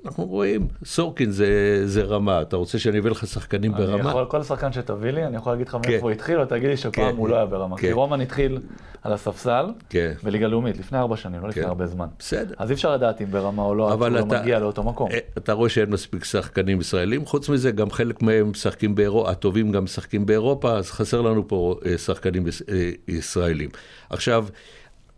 [0.06, 1.48] אנחנו רואים, סורקין זה,
[1.86, 4.10] זה רמה, אתה רוצה שאני אביא לך שחקנים אני ברמה?
[4.10, 5.92] יכול, כל שחקן שתביא לי, אני יכול להגיד לך כן.
[5.92, 7.18] מאיפה הוא התחיל, ואתה תגיד לי שפעם כן.
[7.18, 7.78] הוא לא היה ברמה.
[7.78, 7.82] כן.
[7.88, 8.60] כי רומן התחיל
[9.04, 10.14] על הספסל, כן.
[10.24, 11.70] בליגה לאומית, לפני ארבע שנים, לא לפני כן.
[11.70, 12.08] הרבה זמן.
[12.20, 12.54] בסדר.
[12.58, 15.12] אז אי אפשר לדעת אם ברמה או לא, אבל לא אתה- מגיע לאותו מקום.
[15.12, 19.72] אה, אתה רואה שאין מספיק שחקנים ישראלים, חוץ מזה גם חלק מהם משחקים באירופה, הטובים
[19.72, 23.70] גם משחקים באירופה, אז חסר לנו פה אה, שחקנים אה, ישראלים.
[24.10, 24.46] עכשיו,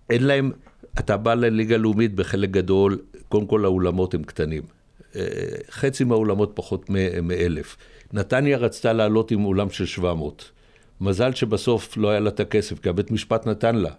[0.10, 0.52] אין להם,
[1.00, 2.98] אתה בא לליגה לאומית בחלק גדול,
[3.34, 4.64] קודם כל האולמות הם קטנים.
[5.16, 5.22] אה,
[5.72, 6.90] חצי מהאולמות פחות
[7.24, 7.78] מאלף.
[8.14, 10.50] נתניה רצתה לעלות עם אולם של 700.
[11.02, 13.90] מזל שבסוף לא היה לה את הכסף, כי הבית משפט נתן לה.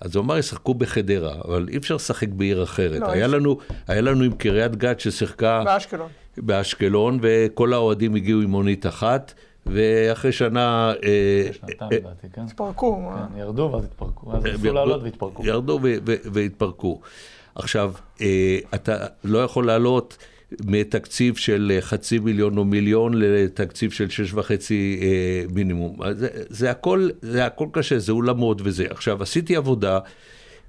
[0.00, 3.00] אז הוא אמר, ישחקו בחדרה, אבל אי אפשר לשחק בעיר אחרת.
[3.00, 6.08] לא, היה, אי לנו, היה לנו עם קריית גת ששיחקה באשקלון.
[6.36, 9.34] באשקלון, וכל האוהדים הגיעו עם מונית אחת,
[9.66, 10.92] ואחרי שנה...
[11.04, 12.42] אה, שנתיים אה, לדעתי, כן?
[12.42, 13.10] התפרקו.
[13.32, 15.46] כן, ירדו ואז התפרקו, אז ניסו ירדו- לעלות והתפרקו.
[15.46, 15.80] ירדו
[16.32, 17.00] והתפרקו.
[17.54, 20.16] עכשיו, אה, אתה לא יכול לעלות
[20.64, 25.96] מתקציב של אה, חצי מיליון או מיליון לתקציב של שש וחצי אה, מינימום.
[26.12, 28.86] זה, זה, הכל, זה הכל קשה, זה אולמות וזה.
[28.90, 29.98] עכשיו, עשיתי עבודה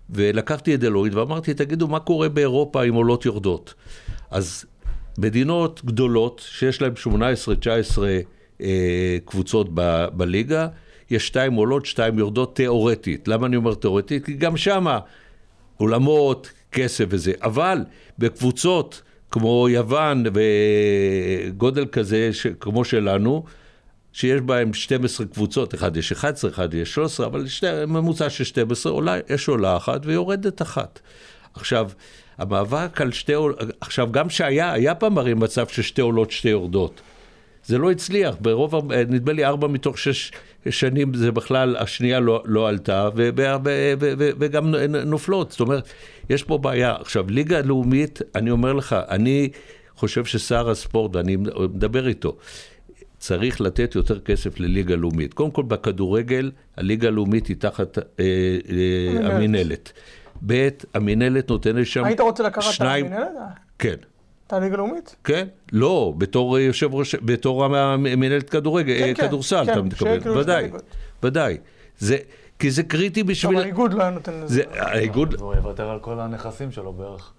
[0.10, 3.74] ולקחתי את דלויד ואמרתי, תגידו, מה קורה באירופה עם עולות יורדות?
[4.32, 4.65] אז
[5.17, 7.10] מדינות גדולות, שיש להן 18-19
[8.62, 10.67] אה, קבוצות ב, בליגה,
[11.12, 13.28] יש שתיים עולות, שתיים יורדות תיאורטית.
[13.28, 14.26] למה אני אומר תיאורטית?
[14.26, 15.00] כי גם שמה
[15.82, 17.32] אולמות, כסף וזה.
[17.41, 17.78] אבל
[18.20, 23.44] בקבוצות כמו יוון וגודל כזה, ש, כמו שלנו,
[24.13, 28.91] שיש בהם 12 קבוצות, אחד יש 11, אחד יש 13, אבל שתי, ממוצע של 12,
[28.91, 31.00] עולה, יש עולה אחת ויורדת אחת.
[31.54, 31.89] עכשיו,
[32.38, 37.02] המאבק על שתי עולות, עכשיו גם שהיה, היה פעם הרי מצב ששתי עולות, שתי יורדות.
[37.65, 40.32] זה לא הצליח, ברוב, נדמה לי ארבע מתוך שש
[40.69, 43.41] שנים זה בכלל, השנייה לא, לא עלתה, ו, ו,
[44.00, 45.52] ו, וגם נופלות.
[45.52, 45.89] זאת אומרת,
[46.30, 46.95] יש פה בעיה.
[47.00, 49.50] עכשיו, ליגה לאומית, אני אומר לך, אני
[49.95, 51.38] חושב ששר הספורט, ואני
[51.74, 52.38] מדבר איתו,
[53.17, 55.34] צריך לתת יותר כסף לליגה לאומית.
[55.34, 59.91] קודם כל, בכדורגל, הליגה הלאומית היא תחת אה, אה, המינהלת.
[60.45, 63.28] ב', המינהלת נותנת שם היית רוצה לקחת את המינהלת?
[63.80, 63.95] כן.
[64.52, 65.16] את הליגה הלאומית?
[65.24, 70.20] כן, לא, בתור יושב ראש, בתור המנהלת כדורגל, כן, אה, כן, כדורסל, כן, אתה מתכוון,
[70.20, 70.72] כאילו ודאי.
[71.24, 71.58] ודאי.
[71.98, 72.18] זה,
[72.60, 73.58] כי זה קריטי טוב, בשביל...
[73.58, 74.56] האיגוד לא היה נותן לזה.
[74.56, 77.32] זה, האיגוד, הוא יוותר על כל הנכסים שלו בערך.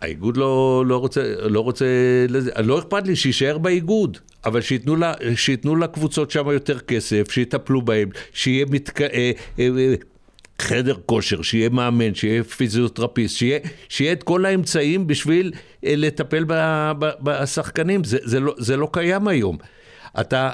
[0.00, 1.84] האיגוד לא, לא רוצה, לא רוצה,
[2.28, 7.82] לזה, לא אכפת לי שיישאר באיגוד, אבל שייתנו, לה, שייתנו לקבוצות שם יותר כסף, שיטפלו
[7.82, 9.00] בהם, שיהיה מתק...
[10.62, 15.52] חדר כושר, שיהיה מאמן, שיהיה פיזיותרפיסט, שיהיה, שיהיה את כל האמצעים בשביל
[15.84, 16.52] אה, לטפל ב,
[16.98, 19.56] ב, בשחקנים, זה, זה, לא, זה לא קיים היום.
[20.20, 20.50] אתה,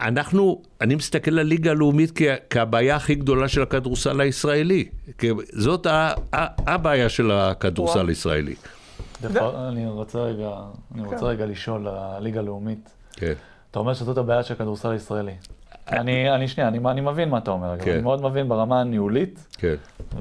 [0.00, 4.88] אנחנו, אני מסתכל על הליגה הלאומית כ- כהבעיה הכי גדולה של הכדורסל הישראלי.
[5.18, 8.08] כי זאת ה- ה- הבעיה של הכדורסל.
[8.08, 8.54] הישראלי.
[9.24, 10.50] אני רוצה רגע,
[10.94, 11.08] אני כן.
[11.14, 12.90] רוצה רגע לשאול על הליגה הלאומית.
[13.12, 13.32] כן.
[13.70, 15.32] אתה אומר שזאת הבעיה של הכדורסל הישראלי.
[15.92, 17.78] אני, אני שנייה, אני, אני מבין מה אתה אומר.
[17.78, 17.92] כן.
[17.92, 19.74] אני מאוד מבין ברמה הניהולית, כן,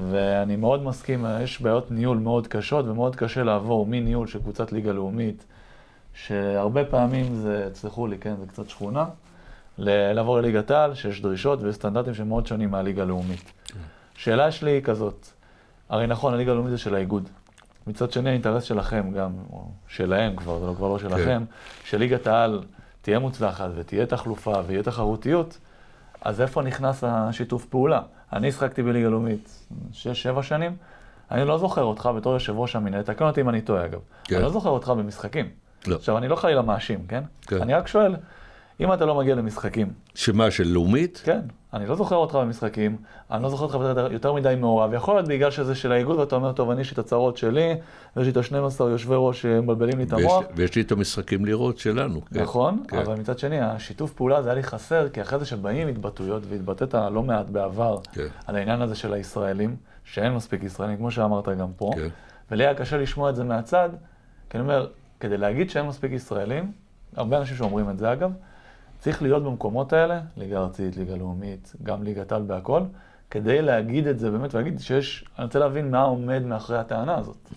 [0.09, 4.91] ואני מאוד מסכים, יש בעיות ניהול מאוד קשות, ומאוד קשה לעבור מניהול של קבוצת ליגה
[4.91, 5.45] לאומית,
[6.13, 9.05] שהרבה פעמים זה, תסלחו לי, כן, זה קצת שכונה,
[9.77, 13.51] לעבור לליגת העל, שיש דרישות ויש סטנדרטים שהם מאוד שונים מהליגה הלאומית.
[14.15, 15.27] שאלה שלי היא כזאת,
[15.89, 17.29] הרי נכון, הליגה הלאומית זה של האיגוד.
[17.87, 21.43] מצד שני, האינטרס שלכם גם, או שלהם כבר, זה לא כבר לא שלכם,
[21.83, 22.61] שליגת העל
[23.07, 25.57] תהיה מוצלחת ותהיה תחלופה ויהיה תחרותיות,
[26.21, 28.01] אז איפה נכנס השיתוף פעולה?
[28.33, 29.95] אני שחקתי בליגה לאומית 6-7
[30.41, 30.75] שנים,
[31.31, 34.35] אני לא זוכר אותך בתור יושב ראש המינהלת, תקן אותי אם אני טועה אגב, כן.
[34.35, 35.49] אני לא זוכר אותך במשחקים.
[35.87, 35.95] לא.
[35.95, 37.23] עכשיו, אני לא חלילה מאשים, כן?
[37.41, 37.61] כן.
[37.61, 38.15] אני רק שואל,
[38.79, 41.21] אם אתה לא מגיע למשחקים, שמה, של לאומית?
[41.25, 41.39] כן,
[41.73, 42.97] אני לא זוכר אותך במשחקים,
[43.31, 46.51] אני לא זוכר אותך יותר- מדי מעורב, יכול להיות בגלל שזה של האיגוד ואתה אומר,
[46.51, 47.75] טוב, אני יש לי את הצרות שלי,
[48.15, 50.43] ויש לי את ה-12 יושבי ראש שמבלבלים לי את המוח.
[50.55, 52.21] ויש לי את המשחקים לראות שלנו.
[52.25, 52.41] כן.
[52.41, 52.97] נכון, כן.
[52.97, 56.93] אבל מצד שני, השיתוף פעולה הזה היה לי חסר, כי אחרי זה שבאים התבטאויות, והתבטאת
[56.93, 58.27] לא מעט בעבר, כן.
[58.47, 62.07] על העניין הזה של הישראלים, שאין מספיק ישראלים, כמו שאמרת גם פה, כן.
[62.51, 63.89] ולי היה קשה לשמוע את זה מהצד,
[64.49, 64.87] כי אני אומר,
[65.19, 66.71] כדי להגיד שאין מספיק ישראלים,
[67.15, 68.31] הרבה אנשים שאומרים את זה אגב,
[68.99, 72.81] צריך להיות במקומות האלה, ליגה ארצית, ליגה לאומית, גם ליגת על בהכל,
[73.31, 77.49] כדי להגיד את זה באמת, ולהגיד שיש, אני רוצה להבין מה עומד מאחורי הטענה הזאת.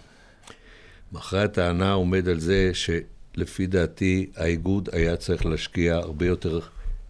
[1.12, 6.60] מאחורי הטענה עומד על זה שלפי דעתי האיגוד היה צריך להשקיע הרבה יותר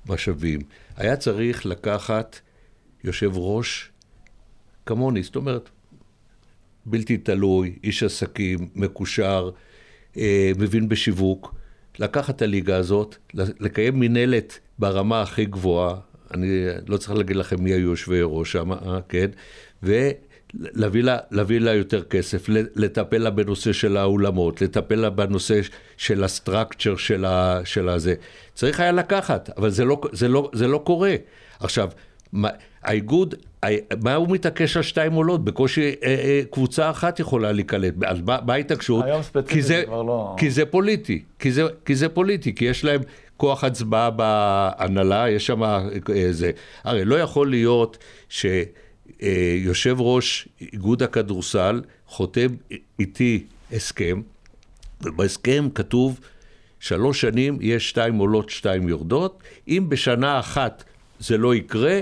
[0.09, 0.61] משאבים.
[0.97, 2.41] היה צריך לקחת
[3.05, 3.91] יושב ראש
[4.87, 5.71] כמוני, זאת אומרת,
[6.87, 9.51] בלתי תלוי, איש עסקים, מקושר,
[10.17, 11.55] אה, מבין בשיווק,
[12.01, 15.95] לקחת את הליגה הזאת, לקיים מינהלת ברמה הכי גבוהה,
[16.35, 19.27] אני לא צריך להגיד לכם מי היו יושבי ראש שם, אה, כן?
[19.83, 25.61] ולהביא לה, להביא לה יותר כסף, לטפל לה בנושא של האולמות, לטפל לה בנושא
[25.97, 28.15] של הסטרקצ'ר של, ה, של הזה.
[28.55, 31.15] צריך היה לקחת, אבל זה לא, זה לא, זה לא קורה.
[31.61, 31.91] עכשיו,
[32.83, 33.35] האיגוד,
[34.03, 35.45] מה הוא מתעקש על שתיים עולות?
[35.45, 37.95] בקושי אה, אה, קבוצה אחת יכולה להיקלט.
[38.07, 39.05] אז מה ההתעקשות?
[39.05, 40.35] היום ספציפית זה כבר לא...
[40.39, 43.01] כי זה פוליטי, כי זה, כי זה פוליטי, כי יש להם
[43.37, 45.63] כוח הצבעה בהנהלה, יש שם
[46.15, 46.47] איזה...
[46.47, 46.53] אה,
[46.91, 52.47] הרי לא יכול להיות שיושב ראש איגוד הכדורסל חותם
[52.99, 54.21] איתי הסכם,
[55.03, 56.21] ובהסכם כתוב
[56.81, 60.85] שלוש שנים יש שתיים עולות, שתיים יורדות, אם בשנה אחת
[61.19, 62.01] זה לא יקרה,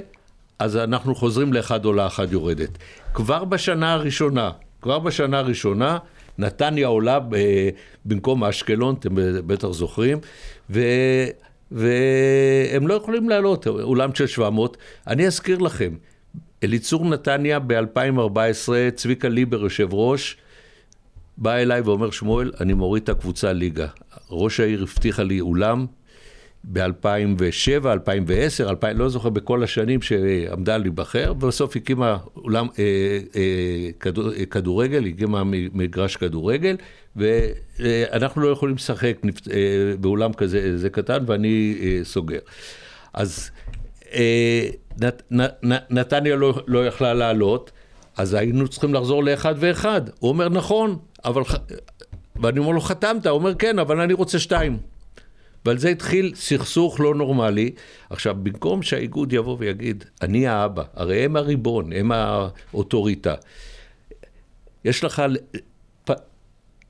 [0.58, 2.78] אז אנחנו חוזרים לאחד עולה, אחת יורדת.
[3.14, 4.50] כבר בשנה הראשונה,
[4.82, 5.98] כבר בשנה הראשונה,
[6.38, 7.36] נתניה עולה ב,
[8.04, 9.14] במקום אשקלון, אתם
[9.46, 10.18] בטח זוכרים,
[10.70, 10.80] ו,
[11.70, 14.76] והם לא יכולים לעלות, אולם של 700.
[15.06, 15.96] אני אזכיר לכם,
[16.64, 20.36] אליצור נתניה ב-2014, צביקה ליבר, יושב ראש,
[21.36, 23.86] בא אליי ואומר, שמואל, אני מוריד את הקבוצה ליגה.
[24.30, 25.86] ראש העיר הבטיחה לי אולם,
[26.72, 32.84] ב-2007, 2010, 2000, לא זוכר, בכל השנים שעמדה להיבחר, ובסוף הקימה אולם אה,
[33.36, 36.76] אה, כדור, אה, כדורגל, הקימה מגרש כדורגל,
[37.16, 39.16] ואנחנו לא יכולים לשחק
[39.50, 39.58] אה,
[40.00, 42.38] באולם כזה זה קטן, ואני אה, סוגר.
[43.14, 43.50] אז
[44.14, 44.68] אה,
[45.00, 45.52] נת, נת,
[45.90, 47.70] נתניה לא, לא יכלה לעלות,
[48.16, 50.00] אז היינו צריכים לחזור לאחד ואחד.
[50.18, 51.42] הוא אומר, נכון, אבל...
[52.42, 53.26] ואני אומר לו, חתמת?
[53.26, 54.78] הוא אומר, כן, אבל אני רוצה שתיים.
[55.64, 57.70] ועל זה התחיל סכסוך לא נורמלי.
[58.10, 63.34] עכשיו, במקום שהאיגוד יבוא ויגיד, אני האבא, הרי הם הריבון, הם האוטוריטה.
[64.84, 65.22] יש לך,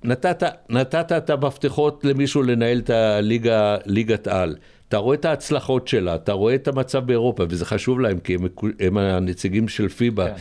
[0.05, 4.57] נתת, נתת את המפתחות למישהו לנהל את הליגה, ליגת על.
[4.89, 8.47] אתה רואה את ההצלחות שלה, אתה רואה את המצב באירופה, וזה חשוב להם, כי הם,
[8.81, 10.29] הם הנציגים של פיבה.
[10.29, 10.35] כן.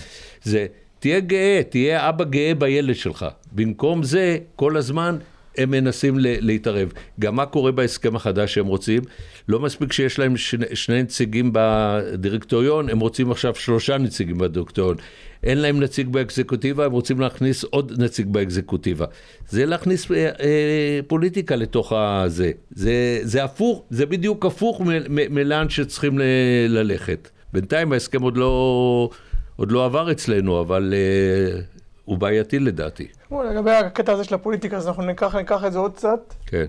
[0.43, 0.65] זה,
[0.99, 3.25] תהיה גאה, תהיה אבא גאה בילד שלך.
[3.51, 5.17] במקום זה, כל הזמן
[5.57, 6.91] הם מנסים להתערב.
[7.19, 9.01] גם מה קורה בהסכם החדש שהם רוצים?
[9.49, 14.97] לא מספיק שיש להם שני, שני נציגים בדירקטוריון, הם רוצים עכשיו שלושה נציגים בדירקטוריון.
[15.43, 19.05] אין להם נציג באקזקוטיבה, הם רוצים להכניס עוד נציג באקזקוטיבה.
[19.49, 22.51] זה להכניס אה, אה, פוליטיקה לתוך הזה.
[22.71, 26.23] זה, זה הפוך, זה בדיוק הפוך מלאן שצריכים ל,
[26.69, 27.29] ללכת.
[27.53, 29.09] בינתיים ההסכם עוד לא,
[29.55, 31.61] עוד לא עבר אצלנו, אבל אה,
[32.07, 33.07] הוא בעייתי לדעתי.
[33.31, 36.33] לגבי הקטע הזה של הפוליטיקה, אז אנחנו ניקח, ניקח את זה עוד קצת.
[36.45, 36.65] כן.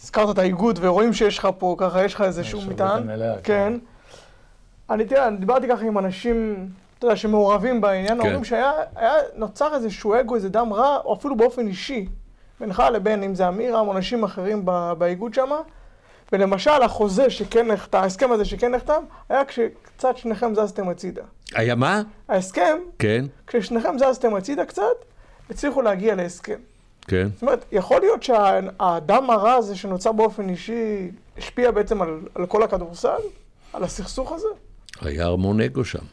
[0.00, 3.08] הזכרת את האיגוד, ורואים שיש לך פה, ככה, יש לך איזשהו מטען.
[3.08, 3.38] כן.
[3.42, 3.72] כן.
[4.90, 6.68] אני, תראה, אני דיברתי ככה עם אנשים,
[6.98, 8.26] אתה יודע, שמעורבים בעניין, כן.
[8.26, 8.72] אומרים שהיה
[9.36, 12.08] נוצר איזשהו אגו, איזה דם רע, או אפילו באופן אישי,
[12.60, 14.64] בינך לבין, אם זה אמירם או אנשים אחרים
[14.98, 15.50] באיגוד שם.
[16.32, 19.44] ולמשל, החוזה שכן נחתם, ההסכם הזה שכן נחתם, היה
[19.98, 21.22] כשקצת שניכם זזתם הצידה.
[21.54, 22.02] היה מה?
[22.28, 23.24] ההסכם, כן.
[23.46, 24.82] כששניכם זזתם הצידה קצת,
[25.50, 26.58] הצליחו להגיע להסכם.
[27.02, 27.28] כן.
[27.32, 32.62] זאת אומרת, יכול להיות שהאדם הרע הזה שנוצר באופן אישי, השפיע בעצם על, על כל
[32.62, 33.20] הכדורסל?
[33.72, 34.48] על הסכסוך הזה?
[35.00, 36.04] היה המון אגו שם.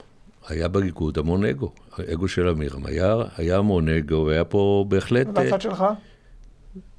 [0.48, 1.72] היה באיגוד המון אגו.
[1.98, 5.28] האגו של אמירם היה, היה המון אגו, והיה פה בהחלט...
[5.34, 5.86] והצד uh, שלך?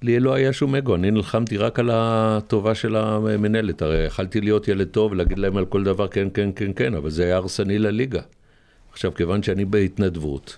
[0.02, 3.82] לי לא היה שום אגו, אני נלחמתי רק על הטובה של המנהלת.
[3.82, 7.10] הרי יכלתי להיות ילד טוב ולהגיד להם על כל דבר כן, כן, כן, כן, אבל
[7.10, 8.20] זה היה הרסני לליגה.
[8.92, 10.56] עכשיו, כיוון שאני בהתנדבות,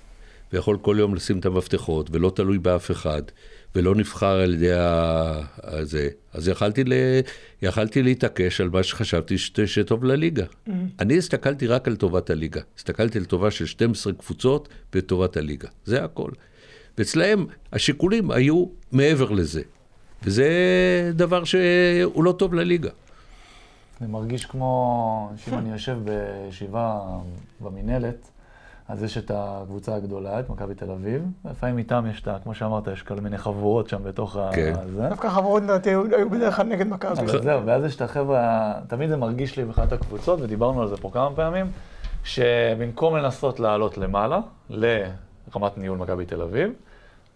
[0.53, 3.23] ויכול כל יום לשים את המפתחות, ולא תלוי באף אחד,
[3.75, 4.73] ולא נבחר על ידי
[5.63, 6.93] הזה, אז יכלתי, ל...
[7.63, 9.51] יכלתי להתעקש על מה שחשבתי ש...
[9.67, 10.45] שטוב לליגה.
[10.45, 10.71] Mm-hmm.
[11.01, 12.61] אני הסתכלתי רק על טובת הליגה.
[12.79, 15.69] הסתכלתי על טובה של 12 קבוצות וטובת הליגה.
[15.85, 16.31] זה הכל.
[16.99, 19.63] ואצלהם השיקולים היו מעבר לזה.
[20.23, 20.49] וזה
[21.15, 22.91] דבר שהוא לא טוב לליגה.
[24.01, 27.01] זה מרגיש כמו שאם אני יושב בישיבה
[27.61, 28.31] במינהלת,
[28.89, 32.37] אז יש את הקבוצה הגדולה, את מכבי תל אביב, ולפעמים איתם יש את ה...
[32.43, 34.73] כמו שאמרת, יש כל מיני חבורות שם בתוך כן.
[34.77, 35.09] הזה.
[35.09, 37.21] דווקא חבורות לדעתי היו בדרך כלל נגד מכבי.
[37.21, 40.97] אבל זהו, ואז יש את החבר'ה, תמיד זה מרגיש לי באחת הקבוצות, ודיברנו על זה
[40.97, 41.67] פה כמה פעמים,
[42.25, 44.41] שבמקום לנסות לעלות למעלה,
[45.55, 46.73] לרמת ניהול מכבי תל אביב,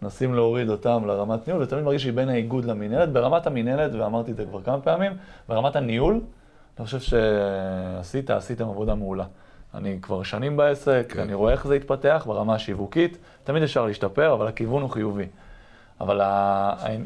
[0.02, 3.12] מנסים להוריד אותם לרמת ניהול, ותמיד מרגיש לי בין האיגוד למינהלת.
[3.12, 5.12] ברמת המינהלת, ואמרתי את זה כבר כמה פעמים,
[5.48, 6.20] ברמת הניהול,
[6.78, 9.24] אני חושב שעשית, עשיתם עבודה מעולה.
[9.74, 11.20] אני כבר שנים בעסק, כן.
[11.20, 15.26] אני רואה איך זה התפתח ברמה השיווקית, תמיד אפשר להשתפר, אבל הכיוון הוא חיובי.
[16.00, 16.20] אבל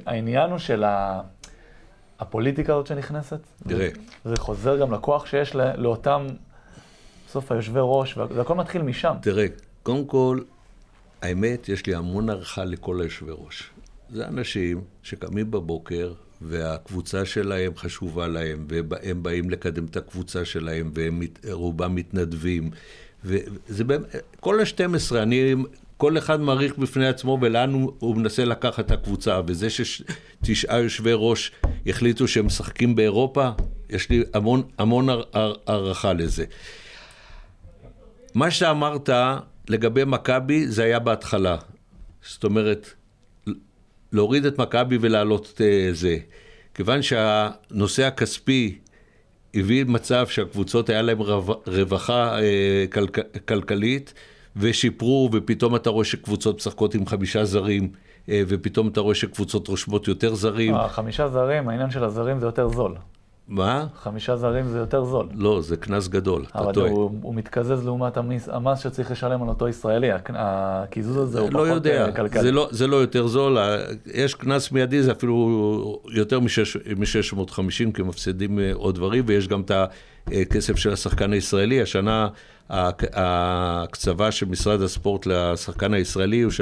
[0.06, 0.84] העניין הוא של
[2.20, 3.38] הפוליטיקה הזאת שנכנסת,
[3.68, 3.88] תראה.
[4.24, 6.26] זה חוזר גם לכוח שיש לאותם,
[7.28, 9.14] בסוף היושבי ראש, וזה הכל מתחיל משם.
[9.20, 9.46] תראה,
[9.82, 10.38] קודם כל,
[11.22, 13.70] האמת, יש לי המון הערכה לכל היושבי ראש.
[14.10, 21.22] זה אנשים שקמים בבוקר, והקבוצה שלהם חשובה להם, והם באים לקדם את הקבוצה שלהם, והם
[21.50, 22.70] רובם מתנדבים.
[23.24, 25.54] וזה באמת, כל ה-12, אני,
[25.96, 31.12] כל אחד מעריך בפני עצמו ולאן הוא, הוא מנסה לקחת את הקבוצה, וזה שתשעה יושבי
[31.14, 31.52] ראש
[31.86, 33.50] החליטו שהם משחקים באירופה,
[33.90, 35.08] יש לי המון, המון
[35.66, 36.44] הערכה לזה.
[38.34, 39.10] מה שאמרת
[39.72, 41.56] לגבי מכבי, זה היה בהתחלה.
[42.22, 42.90] זאת אומרת,
[44.12, 46.16] להוריד את מכבי ולהעלות את אה, זה.
[46.74, 48.78] כיוון שהנושא הכספי
[49.54, 51.18] הביא מצב שהקבוצות היה להם
[51.66, 52.84] רווחה אה,
[53.48, 54.14] כלכלית
[54.56, 57.92] ושיפרו, ופתאום אתה רואה שקבוצות משחקות עם חמישה זרים,
[58.28, 60.74] אה, ופתאום אתה רואה שקבוצות רושמות יותר זרים.
[60.88, 62.94] חמישה זרים, העניין של הזרים זה יותר זול.
[63.48, 63.86] מה?
[63.94, 65.28] חמישה זרים זה יותר זול.
[65.34, 66.86] לא, זה קנס גדול, אתה טועה.
[66.86, 71.48] אבל הוא, הוא מתקזז לעומת המס, המס שצריך לשלם על אותו ישראלי, הקיזוז הזה הוא
[71.52, 72.42] לא פחות יודע, אה, כלכלי.
[72.42, 73.58] זה לא, זה לא יותר זול,
[74.06, 79.70] יש קנס מיידי, זה אפילו יותר מ-650, כי מפסידים אה, עוד דברים, ויש גם את
[80.26, 81.82] הכסף של השחקן הישראלי.
[81.82, 82.28] השנה
[83.12, 86.52] ההקצבה של משרד הספורט לשחקן הישראלי הוא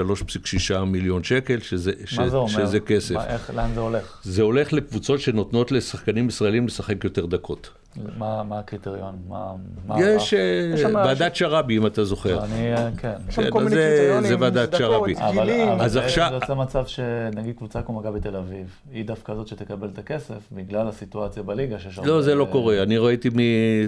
[0.71, 2.49] 3.6 מיליון שקל, שזה, ש, זה אומר?
[2.49, 3.15] שזה כסף.
[3.15, 4.21] מה, איך, לאן זה הולך?
[4.23, 7.71] זה הולך לקבוצות שנותנות לשחקנים ישראלים לשחק יותר דקות.
[8.19, 9.19] מה, מה הקריטריון?
[9.29, 9.53] מה,
[9.87, 12.45] מה יש, אה, יש ועדת שרעבי, אם אתה זוכר.
[12.45, 13.13] אני, אה, כן.
[13.29, 15.15] יש שם כל מיני קריטריונים, זה ועדת שרעבי.
[15.17, 16.29] אבל, אבל אז עכשיו...
[16.29, 20.39] זה יוצא מצב שנגיד קבוצה כמו מכבי תל אביב, היא דווקא זאת שתקבל את הכסף,
[20.53, 22.11] בגלל הסיטואציה בליגה שיש הרבה...
[22.11, 22.83] לא, זה לא קורה.
[22.83, 23.39] אני ראיתי מ...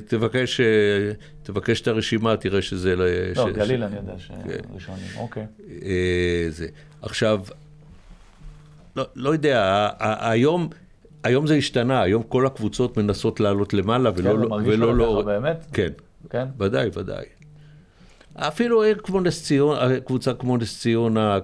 [0.06, 0.66] תבקש, אה,
[1.42, 3.04] תבקש את הרשימה, תראה שזה לא...
[3.36, 5.18] לא, גליל אני יודע שראשונים, כן.
[5.18, 5.46] אוקיי.
[6.50, 6.66] זה.
[7.02, 7.40] עכשיו,
[8.96, 10.68] לא, לא יודע, היום...
[11.24, 14.32] היום זה השתנה, היום כל הקבוצות מנסות לעלות למעלה ולא...
[14.32, 15.22] כן, זה מרגיש לך לא...
[15.26, 15.66] באמת?
[15.72, 15.88] כן.
[16.30, 16.44] כן?
[16.58, 17.24] ודאי, ודאי.
[18.34, 21.38] אפילו עיר כמו נס ציונה, קבוצה כמו נס ציונה,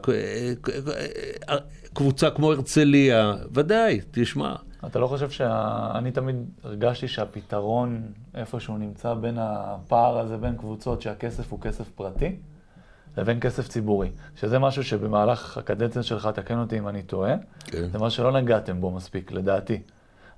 [1.93, 4.55] קבוצה כמו הרצליה, ודאי, תשמע.
[4.87, 5.91] אתה לא חושב שה...
[5.95, 8.03] אני תמיד הרגשתי שהפתרון
[8.35, 12.37] איפשהו נמצא בין הפער הזה בין קבוצות שהכסף הוא כסף פרטי
[13.17, 14.11] לבין כסף ציבורי.
[14.37, 17.89] שזה משהו שבמהלך הקדנציה שלך, תקן אותי אם אני טועה, כן.
[17.91, 19.83] זה משהו שלא נגעתם בו מספיק, לדעתי.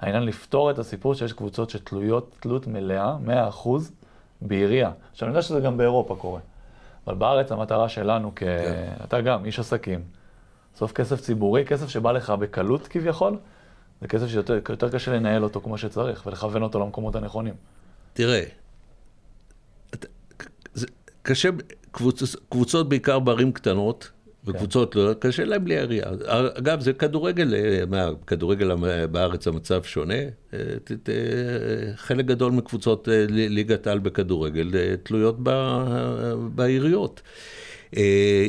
[0.01, 3.69] העניין לפתור את הסיפור שיש קבוצות שתלויות תלות מלאה, 100%
[4.41, 4.91] בעירייה.
[5.11, 6.41] עכשיו, אני יודע שזה גם באירופה קורה.
[7.07, 8.39] אבל בארץ המטרה שלנו, כ...
[8.39, 8.93] כן.
[9.05, 10.01] אתה גם איש עסקים,
[10.75, 13.37] בסוף כסף ציבורי, כסף שבא לך בקלות כביכול,
[14.01, 17.55] זה כסף שיותר קשה לנהל אותו כמו שצריך ולכוון אותו למקומות הנכונים.
[18.13, 18.43] תראה,
[20.75, 20.87] זה
[21.23, 21.49] קשה,
[21.91, 24.11] קבוצ, קבוצות בעיקר בערים קטנות,
[24.45, 25.01] וקבוצות כן.
[25.01, 26.11] לא, קשה להם בלי עירייה.
[26.59, 28.75] אגב, זה כדורגל, אה, מה, כדורגל
[29.07, 30.15] בארץ המצב שונה.
[30.55, 30.59] אה,
[31.97, 34.71] חלק גדול מקבוצות אה, ליגת על בכדורגל
[35.03, 35.37] תלויות
[36.55, 37.23] בעיריות.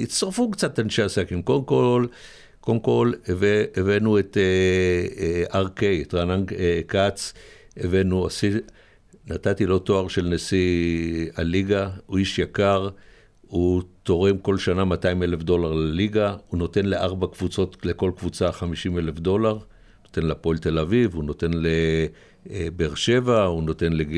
[0.04, 1.42] הצטרפו קצת אנשי עסקים.
[1.42, 2.06] קודם כל,
[2.62, 3.12] קודם כל
[3.78, 4.38] הבאנו את
[5.52, 6.44] RK, את רענן
[6.88, 7.34] כץ,
[7.78, 8.28] הבאנו,
[9.28, 12.90] נתתי לו תואר של נשיא הליגה, הוא איש יקר.
[13.52, 18.98] הוא תורם כל שנה 200 אלף דולר לליגה, הוא נותן לארבע קבוצות, לכל קבוצה 50
[18.98, 19.58] אלף דולר,
[20.04, 24.18] נותן לפועל תל אביב, הוא נותן לבאר שבע, הוא נותן, לג...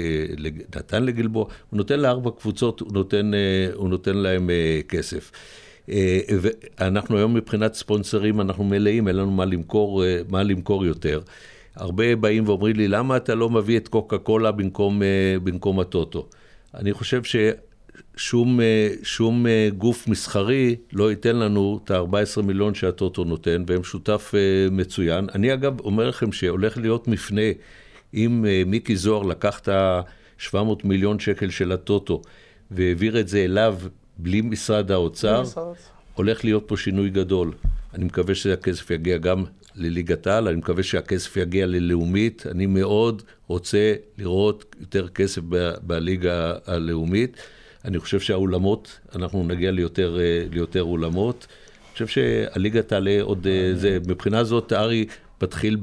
[0.75, 3.31] נתן לגלבוע, הוא נותן לארבע קבוצות, הוא נותן,
[3.73, 5.31] הוא נותן להם אה, כסף.
[5.89, 11.21] אה, ואנחנו היום מבחינת ספונסרים, אנחנו מלאים, אין לנו מה למכור, אה, מה למכור יותר.
[11.75, 15.01] הרבה באים ואומרים לי, למה אתה לא מביא את קוקה קולה במקום,
[15.43, 16.27] במקום הטוטו?
[16.73, 17.35] אני חושב ש...
[18.17, 18.89] שום, אה,
[19.45, 25.27] אה, גוף מסחרי לא ייתן לנו את ה-14 מיליון שהטוטו נותן, והם שותף אה, מצוין.
[25.35, 27.41] אני אגב אומר לכם שהולך להיות מפנה,
[28.13, 32.21] אם מיקי זוהר לקח את ה-700 מיליון שקל של הטוטו
[32.71, 33.77] והעביר את זה אליו
[34.17, 35.43] בלי משרד האוצר,
[36.13, 37.53] הולך להיות פה שינוי גדול.
[37.93, 39.43] אני מקווה שהכסף יגיע גם
[39.75, 42.43] לליגת העל, אני מקווה שהכסף יגיע ללאומית.
[42.51, 45.41] אני מאוד רוצה לראות יותר כסף
[45.81, 47.37] בליגה הלאומית.
[47.85, 51.47] אני חושב שהאולמות, אנחנו נגיע ליותר, אה, ליותר אולמות.
[51.49, 55.05] אני חושב שהליגה תעלה עוד, אה, זה, מבחינה זאת, ארי
[55.41, 55.77] מתחיל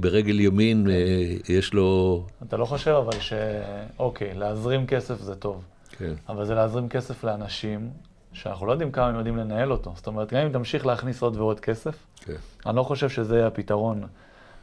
[0.00, 0.94] ברגל ימין, אה,
[1.48, 2.22] יש לו...
[2.48, 3.32] אתה לא חושב אבל ש...
[3.98, 5.62] אוקיי, להזרים כסף זה טוב.
[6.02, 6.14] כן.
[6.28, 7.90] אבל זה להזרים כסף לאנשים
[8.32, 9.92] שאנחנו לא יודעים כמה הם יודעים לנהל אותו.
[9.96, 12.34] זאת אומרת, גם אם תמשיך להכניס עוד ועוד כסף, כן.
[12.66, 14.06] אני לא חושב שזה יהיה הפתרון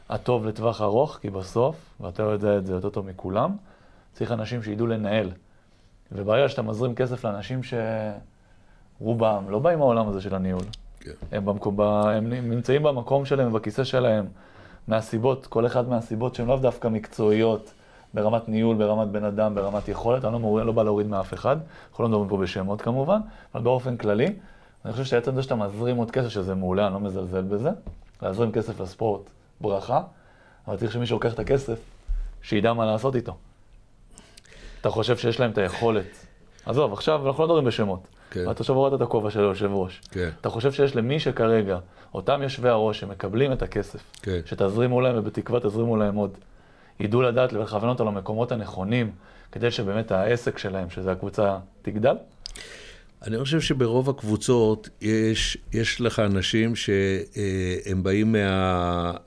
[0.08, 3.56] הטוב לטווח ארוך, כי בסוף, ואתה יודע את זה יותר טוב מכולם,
[4.12, 5.30] צריך אנשים שידעו לנהל.
[6.12, 7.60] וברגע שאתה מזרים כסף לאנשים
[9.00, 10.64] שרובם לא באים מהעולם הזה של הניהול,
[11.00, 11.10] כן.
[11.32, 14.26] הם, במקום, הם נמצאים במקום שלהם ובכיסא שלהם,
[14.88, 17.72] מהסיבות, כל אחד מהסיבות שהן לאו דווקא מקצועיות
[18.14, 21.56] ברמת ניהול, ברמת בן אדם, ברמת יכולת, אני לא, לא בא להוריד מאף אחד,
[21.90, 23.20] אנחנו לא מדברים פה בשמות כמובן,
[23.54, 24.32] אבל באופן כללי,
[24.84, 27.70] אני חושב שעצם זה שאתה מזרים עוד כסף, שזה מעולה, אני לא מזלזל בזה,
[28.22, 29.30] להזרים כסף לספורט,
[29.60, 30.02] ברכה,
[30.68, 31.78] אבל צריך שמי שלוקח את הכסף,
[32.42, 33.36] שידע מה לעשות איתו.
[34.80, 36.26] אתה חושב שיש להם את היכולת.
[36.66, 38.00] עזוב, עכשיו אנחנו לא מדברים בשמות.
[38.30, 38.50] כן.
[38.50, 40.00] אתה עכשיו הורדת את הכובע של היושב ראש.
[40.10, 40.30] כן.
[40.40, 41.78] אתה חושב שיש למי שכרגע,
[42.14, 44.40] אותם יושבי הראש שמקבלים את הכסף, כן.
[44.46, 46.38] שתזרימו להם ובתקווה תזרימו להם עוד,
[47.00, 49.10] ידעו לדעת ולכוון אותו למקומות הנכונים,
[49.52, 52.14] כדי שבאמת העסק שלהם, שזה הקבוצה, תגדל?
[53.26, 58.34] אני חושב שברוב הקבוצות יש, יש לך אנשים שהם באים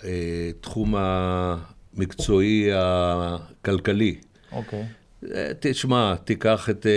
[0.04, 4.16] מהתחום המקצועי הכלכלי.
[4.52, 4.86] אוקיי.
[5.32, 6.92] אה, תשמע, תיקח את אה,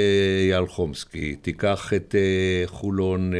[0.52, 3.32] אייל חומסקי, תיקח את אה, חולון,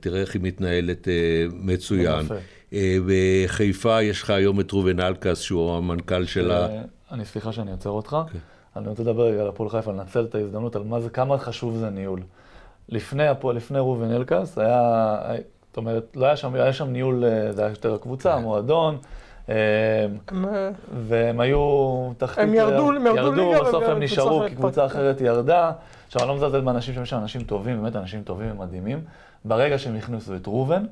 [0.00, 1.08] תראה איך היא מתנהלת
[1.52, 2.24] מצוין.
[2.24, 2.34] יפה.
[2.72, 6.68] בחיפה יש לך היום את ראובן אלקס, שהוא המנכ"ל של ה...
[7.12, 8.16] אני סליחה שאני עוצר אותך.
[8.76, 11.76] אני רוצה לדבר רגע על הפועל חיפה, לנצל את ההזדמנות על מה זה, כמה חשוב
[11.76, 12.20] זה ניהול.
[12.88, 15.22] לפני הפועל, לפני ראובן אלקס, היה,
[15.68, 18.98] זאת אומרת, לא היה שם, היה שם ניהול, זה היה יותר הקבוצה, המועדון.
[19.48, 19.54] אה,
[20.28, 20.70] הם, אה,
[21.08, 21.60] והם היו
[22.18, 22.38] תחתית...
[22.44, 24.86] הם ירדו- הם ירדו ליגה, בסוף וקבוצה הם נשארו, כי קבוצה.
[24.86, 25.72] אחרת ירדה.
[26.06, 29.00] עכשיו, אני לא מזלזל באנשים שם, יש שם אנשים טובים, באמת אנשים טובים ומדהימים.
[29.44, 30.84] ברגע שהם הכניסו את ראובן,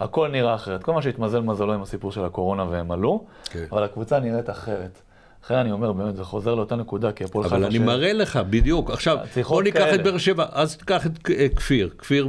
[0.00, 0.82] הכל נראה אחרת.
[0.82, 3.64] כל מה שהתמזל מזלו עם הסיפור של הקורונה והם עלו, כן.
[3.72, 4.98] אבל הקבוצה נראית אחרת.
[5.44, 8.36] לכן אני אומר, באמת, זה חוזר לאותה נקודה, כי הפועל אבל אני ש- מראה לך,
[8.50, 8.90] בדיוק.
[8.90, 9.18] עכשיו,
[9.48, 9.94] בוא ניקח כאלה.
[9.94, 11.90] את באר שבע, אז תיקח את אה, כפיר.
[11.98, 12.28] כפיר,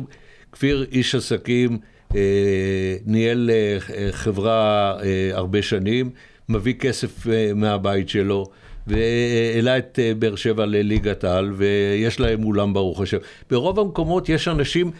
[0.51, 1.77] כפיר איש עסקים,
[2.15, 2.21] אה,
[3.05, 3.77] ניהל אה,
[4.11, 6.09] חברה אה, הרבה שנים,
[6.49, 8.45] מביא כסף אה, מהבית שלו.
[8.87, 13.17] והעלה את אה, באר שבע לליגת העל, ויש להם אולם ברוך השם.
[13.49, 14.91] ברוב המקומות יש אנשים,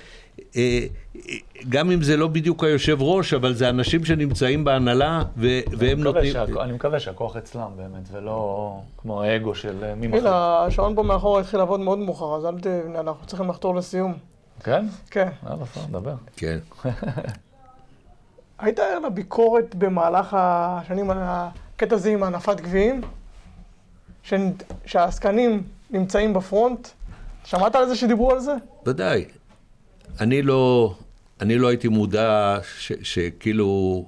[1.69, 5.47] גם אם זה לא בדיוק היושב ראש, אבל זה אנשים שנמצאים בהנהלה, ו-
[5.77, 6.33] והם נותנים...
[6.33, 10.33] שהכ- אני מקווה שהכוח אצלם באמת, ולא כמו האגו של אה, מי הנה, מחליט.
[10.33, 14.13] השעון פה מאחור התחיל לעבוד מאוד מאוחר, אז אל תבנה, אנחנו צריכים לחתור לסיום.
[14.63, 14.85] כן?
[15.11, 15.29] כן.
[15.43, 16.13] יאללה, בסדר, נדבר.
[16.37, 16.57] כן.
[18.59, 23.01] היית ער לביקורת במהלך השנים על הקטע הזה עם הנפת גביעים?
[24.23, 24.33] ש-
[24.85, 26.87] שהעסקנים נמצאים בפרונט?
[27.43, 28.53] שמעת על זה שדיברו על זה?
[28.85, 29.25] ודאי.
[30.19, 30.93] אני לא,
[31.41, 34.05] אני לא הייתי מודע ש, שכאילו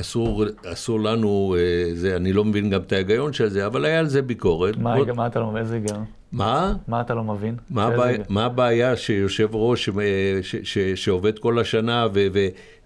[0.00, 3.98] אסור, אסור לנו, אה, זה, אני לא מבין גם את ההיגיון של זה, אבל היה
[3.98, 4.76] על זה ביקורת.
[4.76, 5.62] מה בוא- מה אתה לא מבין?
[5.62, 6.04] איזה היגיון?
[6.32, 6.74] מה?
[6.88, 7.56] מה אתה לא מבין?
[7.70, 8.26] מה הבעיה, היגיון?
[8.30, 9.90] מה הבעיה שיושב ראש ש,
[10.42, 12.38] ש, ש, שעובד כל השנה ו, ו,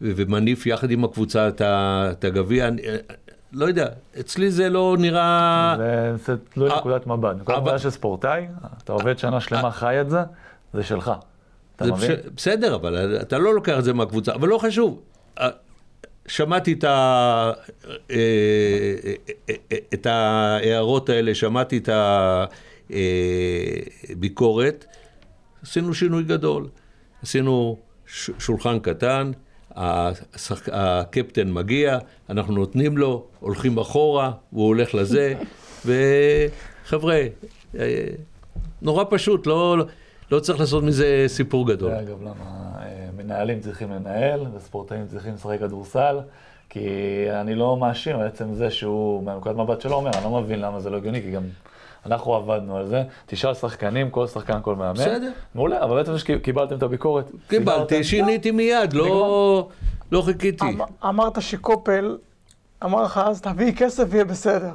[0.02, 2.68] ו, ומניף יחד עם הקבוצה את הגביע?
[2.68, 2.82] אני-
[3.52, 3.86] לא יודע,
[4.20, 5.74] אצלי זה לא נראה...
[5.78, 7.36] זה- זה תלוי אה, נקודת מבט.
[7.40, 8.46] נקודת מבט של ספורטאי,
[8.84, 10.18] אתה עובד שנה שלמה, חי את זה,
[10.74, 11.12] זה שלך.
[11.76, 12.10] אתה מבין?
[12.12, 15.00] בש- בסדר, אבל אתה לא לוקח את זה מהקבוצה, אבל לא חשוב.
[15.40, 15.48] אה,
[16.26, 17.52] שמעתי את, ה...
[18.10, 18.16] אה,
[19.50, 19.54] אה,
[19.94, 21.88] את ההערות האלה, שמעתי את
[24.10, 24.84] הביקורת,
[25.62, 26.68] עשינו שינוי גדול.
[27.22, 27.78] עשינו
[28.38, 29.30] שולחן קטן,
[29.76, 30.68] השחק...
[30.72, 31.98] הקפטן מגיע,
[32.30, 35.34] אנחנו נותנים לו, הולכים אחורה, הוא הולך לזה,
[36.86, 37.20] וחבר'ה,
[38.82, 39.76] נורא פשוט, לא,
[40.30, 41.90] לא צריך לעשות מזה סיפור גדול.
[41.90, 42.34] זה אגב למה
[42.78, 46.20] אה, מנהלים צריכים לנהל וספורטאים צריכים לשחק כדורסל,
[46.68, 46.88] כי
[47.30, 50.80] אני לא מאשים על עצם זה שהוא, מהנקודת מבט שלו אומר, אני לא מבין למה
[50.80, 51.42] זה לא הגיוני, כי גם
[52.06, 53.02] אנחנו עבדנו על זה.
[53.26, 54.94] תשאל שחקנים, כל שחקן, כל מאמן.
[54.94, 55.32] בסדר.
[55.54, 57.30] מעולה, אבל בעצם שקיבלתם את הביקורת.
[57.48, 59.68] קיבלתי, שיניתי מיד, לא,
[60.12, 60.64] לא חיכיתי.
[60.64, 62.16] אמ- אמרת שקופל
[62.84, 64.72] אמר לך אז תביא כסף ויהיה בסדר.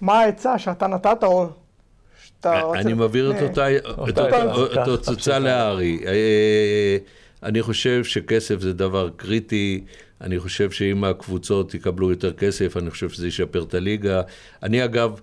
[0.00, 1.46] מה העצה שאתה נתת או.
[2.46, 6.00] אני מעביר את אה, אותה התוצאה לארי.
[6.06, 6.96] אה,
[7.42, 9.84] אני חושב שכסף זה דבר קריטי,
[10.20, 14.22] אני חושב שאם הקבוצות יקבלו יותר כסף, אני חושב שזה ישפר את הליגה.
[14.62, 15.20] אני אגב,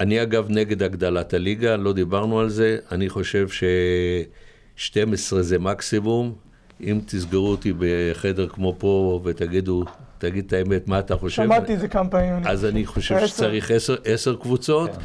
[0.00, 6.34] אני אגב נגד הגדלת הליגה, לא דיברנו על זה, אני חושב ש-12 זה מקסימום.
[6.80, 9.84] אם תסגרו אותי בחדר כמו פה ותגידו,
[10.18, 11.42] תגיד את האמת, מה אתה חושב?
[11.42, 12.46] שמעתי את זה כמה פעמים.
[12.46, 13.26] אז אני חושב.
[13.26, 15.00] שצריך עשר, עשר קבוצות, כן.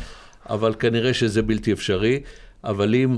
[0.50, 2.20] אבל כנראה שזה בלתי אפשרי.
[2.64, 3.18] אבל אם,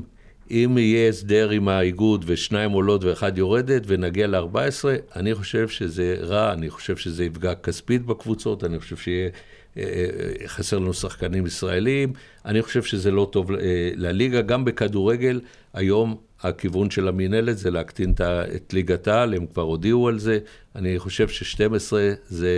[0.51, 6.53] אם יהיה הסדר עם האיגוד ושניים עולות ואחד יורדת ונגיע ל-14, אני חושב שזה רע,
[6.53, 9.29] אני חושב שזה יפגע כספית בקבוצות, אני חושב שיהיה...
[9.77, 12.13] אה, אה, חסר לנו שחקנים ישראלים,
[12.45, 13.57] אני חושב שזה לא טוב אה,
[13.95, 15.41] לליגה, גם בכדורגל,
[15.73, 18.13] היום הכיוון של המינהלת זה להקטין
[18.55, 20.39] את ליגת העל, הם כבר הודיעו על זה,
[20.75, 21.93] אני חושב ש-12
[22.27, 22.49] זה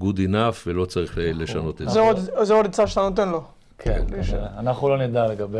[0.00, 2.00] good enough ולא צריך אה, לשנות את זה
[2.44, 2.54] זה.
[2.54, 3.44] עוד עצה שאתה נותן לו.
[3.84, 5.58] כן, יש- אבל אנחנו לא נדע לגבי...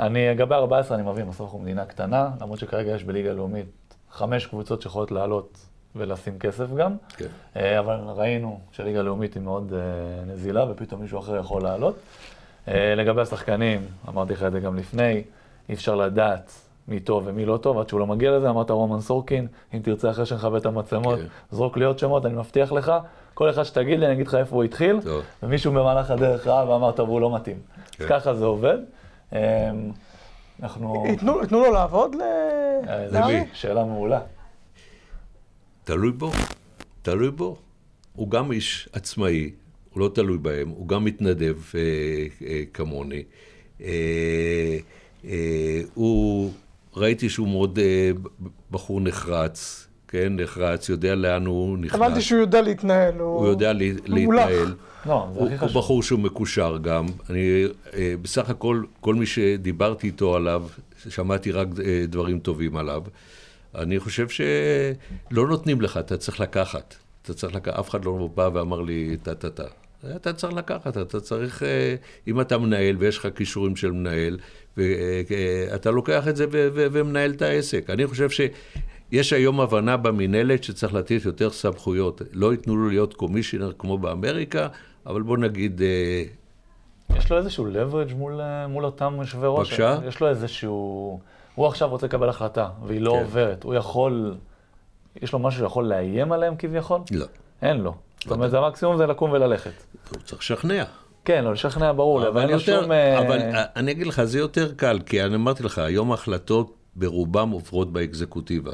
[0.00, 3.66] אני, לגבי 14 אני מבין, בסוף אנחנו מדינה קטנה, למרות שכרגע יש בליגה הלאומית
[4.10, 5.58] חמש קבוצות שיכולות לעלות
[5.96, 6.96] ולשים כסף גם.
[7.16, 7.26] כן.
[7.56, 9.78] אה, אבל ראינו שהליגה הלאומית היא מאוד אה,
[10.32, 11.96] נזילה, ופתאום מישהו אחר יכול לעלות.
[12.68, 15.22] אה, לגבי השחקנים, אמרתי לך את זה גם לפני,
[15.68, 16.52] אי אפשר לדעת
[16.88, 20.10] מי טוב ומי לא טוב, עד שהוא לא מגיע לזה, אמרת רומן סורקין, אם תרצה
[20.10, 21.26] אחרי שנכבה את המצלמות, כן.
[21.50, 22.92] זרוק לי עוד שמות, אני מבטיח לך,
[23.34, 25.24] כל אחד שתגיד לי, אני אגיד לך איפה הוא התחיל, טוב.
[25.42, 27.56] ומישהו במהלך הדרך ראה ואמר, טוב, הוא לא מתאים.
[27.92, 28.04] כן.
[28.04, 28.78] אז ככה זה עובד.
[29.32, 29.70] אה,
[30.62, 31.04] אנחנו...
[31.06, 32.20] ייתנו ייתנו לו לעבוד ל...
[32.88, 33.06] אה?
[33.10, 33.44] למי?
[33.52, 34.20] שאלה מעולה.
[35.84, 36.30] תלוי בו,
[37.02, 37.56] תלוי בו.
[38.12, 39.50] הוא גם איש עצמאי,
[39.92, 41.80] הוא לא תלוי בהם, הוא גם מתנדב אה,
[42.46, 43.22] אה, כמוני.
[43.80, 44.78] אה,
[45.24, 46.52] אה, הוא,
[46.96, 48.10] ראיתי שהוא מאוד אה,
[48.70, 49.83] בחור נחרץ,
[50.14, 52.00] כן, נחרץ, יודע לאן הוא נכנס.
[52.00, 53.14] הבנתי שהוא יודע להתנהל.
[53.18, 53.84] הוא יודע לה-.
[54.06, 54.74] להתנהל.
[55.06, 55.68] לא, הוא, הוא.
[55.68, 57.06] בחור שהוא מקושר גם.
[57.30, 60.66] אני, אה, בסך הכל, כל מי שדיברתי איתו עליו,
[61.08, 63.02] שמעתי רק אה, דברים טובים עליו.
[63.74, 66.94] אני חושב שלא נותנים לך, אתה צריך לקחת.
[67.22, 69.66] אתה צריך לקחת, אף אחד לא בא ואמר לי טה-טה-טה.
[70.16, 71.94] אתה צריך לקחת, אתה צריך, אה,
[72.26, 74.38] אם אתה מנהל ויש לך כישורים של מנהל,
[74.76, 77.90] ואתה לוקח את זה ו- ו- ומנהל את העסק.
[77.90, 78.28] אני חושב
[79.10, 82.22] שיש היום הבנה במינהלת שצריך לתת יותר סמכויות.
[82.32, 84.68] לא ייתנו לו להיות קומישיונר כמו באמריקה,
[85.06, 86.24] אבל בוא נגיד, אה,
[87.18, 89.68] יש לו איזשהו leverage מול, אה, מול אותם יושבי ראש?
[89.68, 89.98] בבקשה?
[90.08, 91.20] יש לו איזשהו...
[91.54, 93.18] הוא עכשיו רוצה לקבל החלטה, והיא לא כן.
[93.18, 93.64] עוברת.
[93.64, 94.34] הוא יכול...
[95.22, 97.00] יש לו משהו שיכול לאיים עליהם כביכול?
[97.10, 97.26] לא.
[97.62, 97.94] אין לו.
[98.22, 99.72] זאת אומרת, זה המקסימום זה לקום וללכת.
[100.10, 100.84] הוא צריך לשכנע.
[101.24, 102.92] כן, לא, לשכנע ברור לי, אבל אין לו שום...
[102.92, 103.38] אה, אבל
[103.76, 108.72] אני אגיד לך, זה יותר קל, כי אני אמרתי לך, היום ההחלטות ברובם עוברות באקזקוטיבה.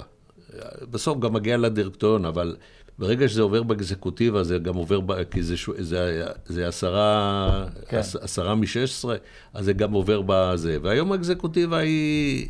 [0.90, 2.56] בסוף גם מגיע לדירקטוריון, אבל
[2.98, 7.96] ברגע שזה עובר באקזקוטיבה, זה גם עובר, ב, כי זה, זה, זה עשרה, כן.
[7.98, 9.16] עש- עשרה משש עשרה,
[9.54, 10.76] אז זה גם עובר בזה.
[10.82, 12.48] והיום האקזקוטיבה היא,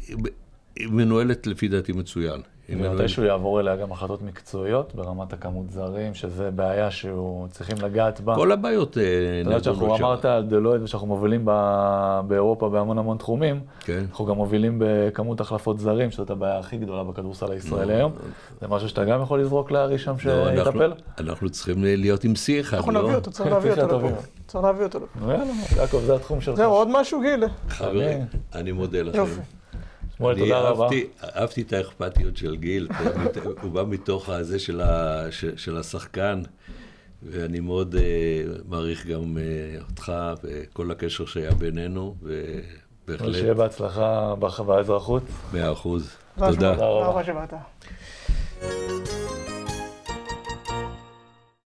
[0.76, 2.40] היא מנוהלת לפי דעתי מצוין.
[2.70, 8.34] ומתישהו יעבור אליה גם החלטות מקצועיות ברמת הכמות זרים, שזה בעיה שהוא צריכים לגעת בה.
[8.34, 9.02] כל הבעיות אה,
[9.42, 10.04] אתה יודע שאנחנו נדונות שם.
[10.04, 11.48] אמרת על דלויד ושאנחנו מובילים
[12.28, 14.04] באירופה בהמון המון תחומים, כן.
[14.10, 18.12] אנחנו גם מובילים בכמות החלפות זרים, שזאת הבעיה הכי גדולה בכדורסל הישראלי היום.
[18.60, 20.92] זה משהו שאתה גם יכול לזרוק לארי שם לא, אנחנו- שיטפל?
[21.18, 23.02] אנחנו צריכים להיות עם שיא אחד, אנחנו לא?
[23.02, 23.98] נביא אותו, צריך להביא אותו.
[24.46, 24.98] צריך להביא אותו
[25.28, 25.44] יאללה,
[25.76, 26.56] יעקב, זה התחום שלך.
[26.56, 27.44] זהו, עוד משהו, גיל?
[27.68, 28.18] חברים,
[28.54, 29.24] אני מודה לכם.
[30.20, 30.84] שמואל, אני תודה רבה.
[30.84, 31.06] אהבתי,
[31.36, 32.88] אהבתי את האכפתיות של גיל,
[33.62, 36.42] הוא בא מתוך הזה של, ה, של, של השחקן,
[37.22, 37.98] ואני מאוד uh,
[38.68, 40.12] מעריך גם uh, אותך
[40.44, 44.34] וכל הקשר שהיה בינינו, ובהחלט, שיהיה בהצלחה
[44.66, 45.22] באזרחות.
[45.52, 46.16] מאה אחוז.
[46.34, 46.74] תודה תודה.
[46.74, 46.80] שמואל.
[46.80, 47.00] רבה.
[47.00, 48.99] תודה רבה שבאת.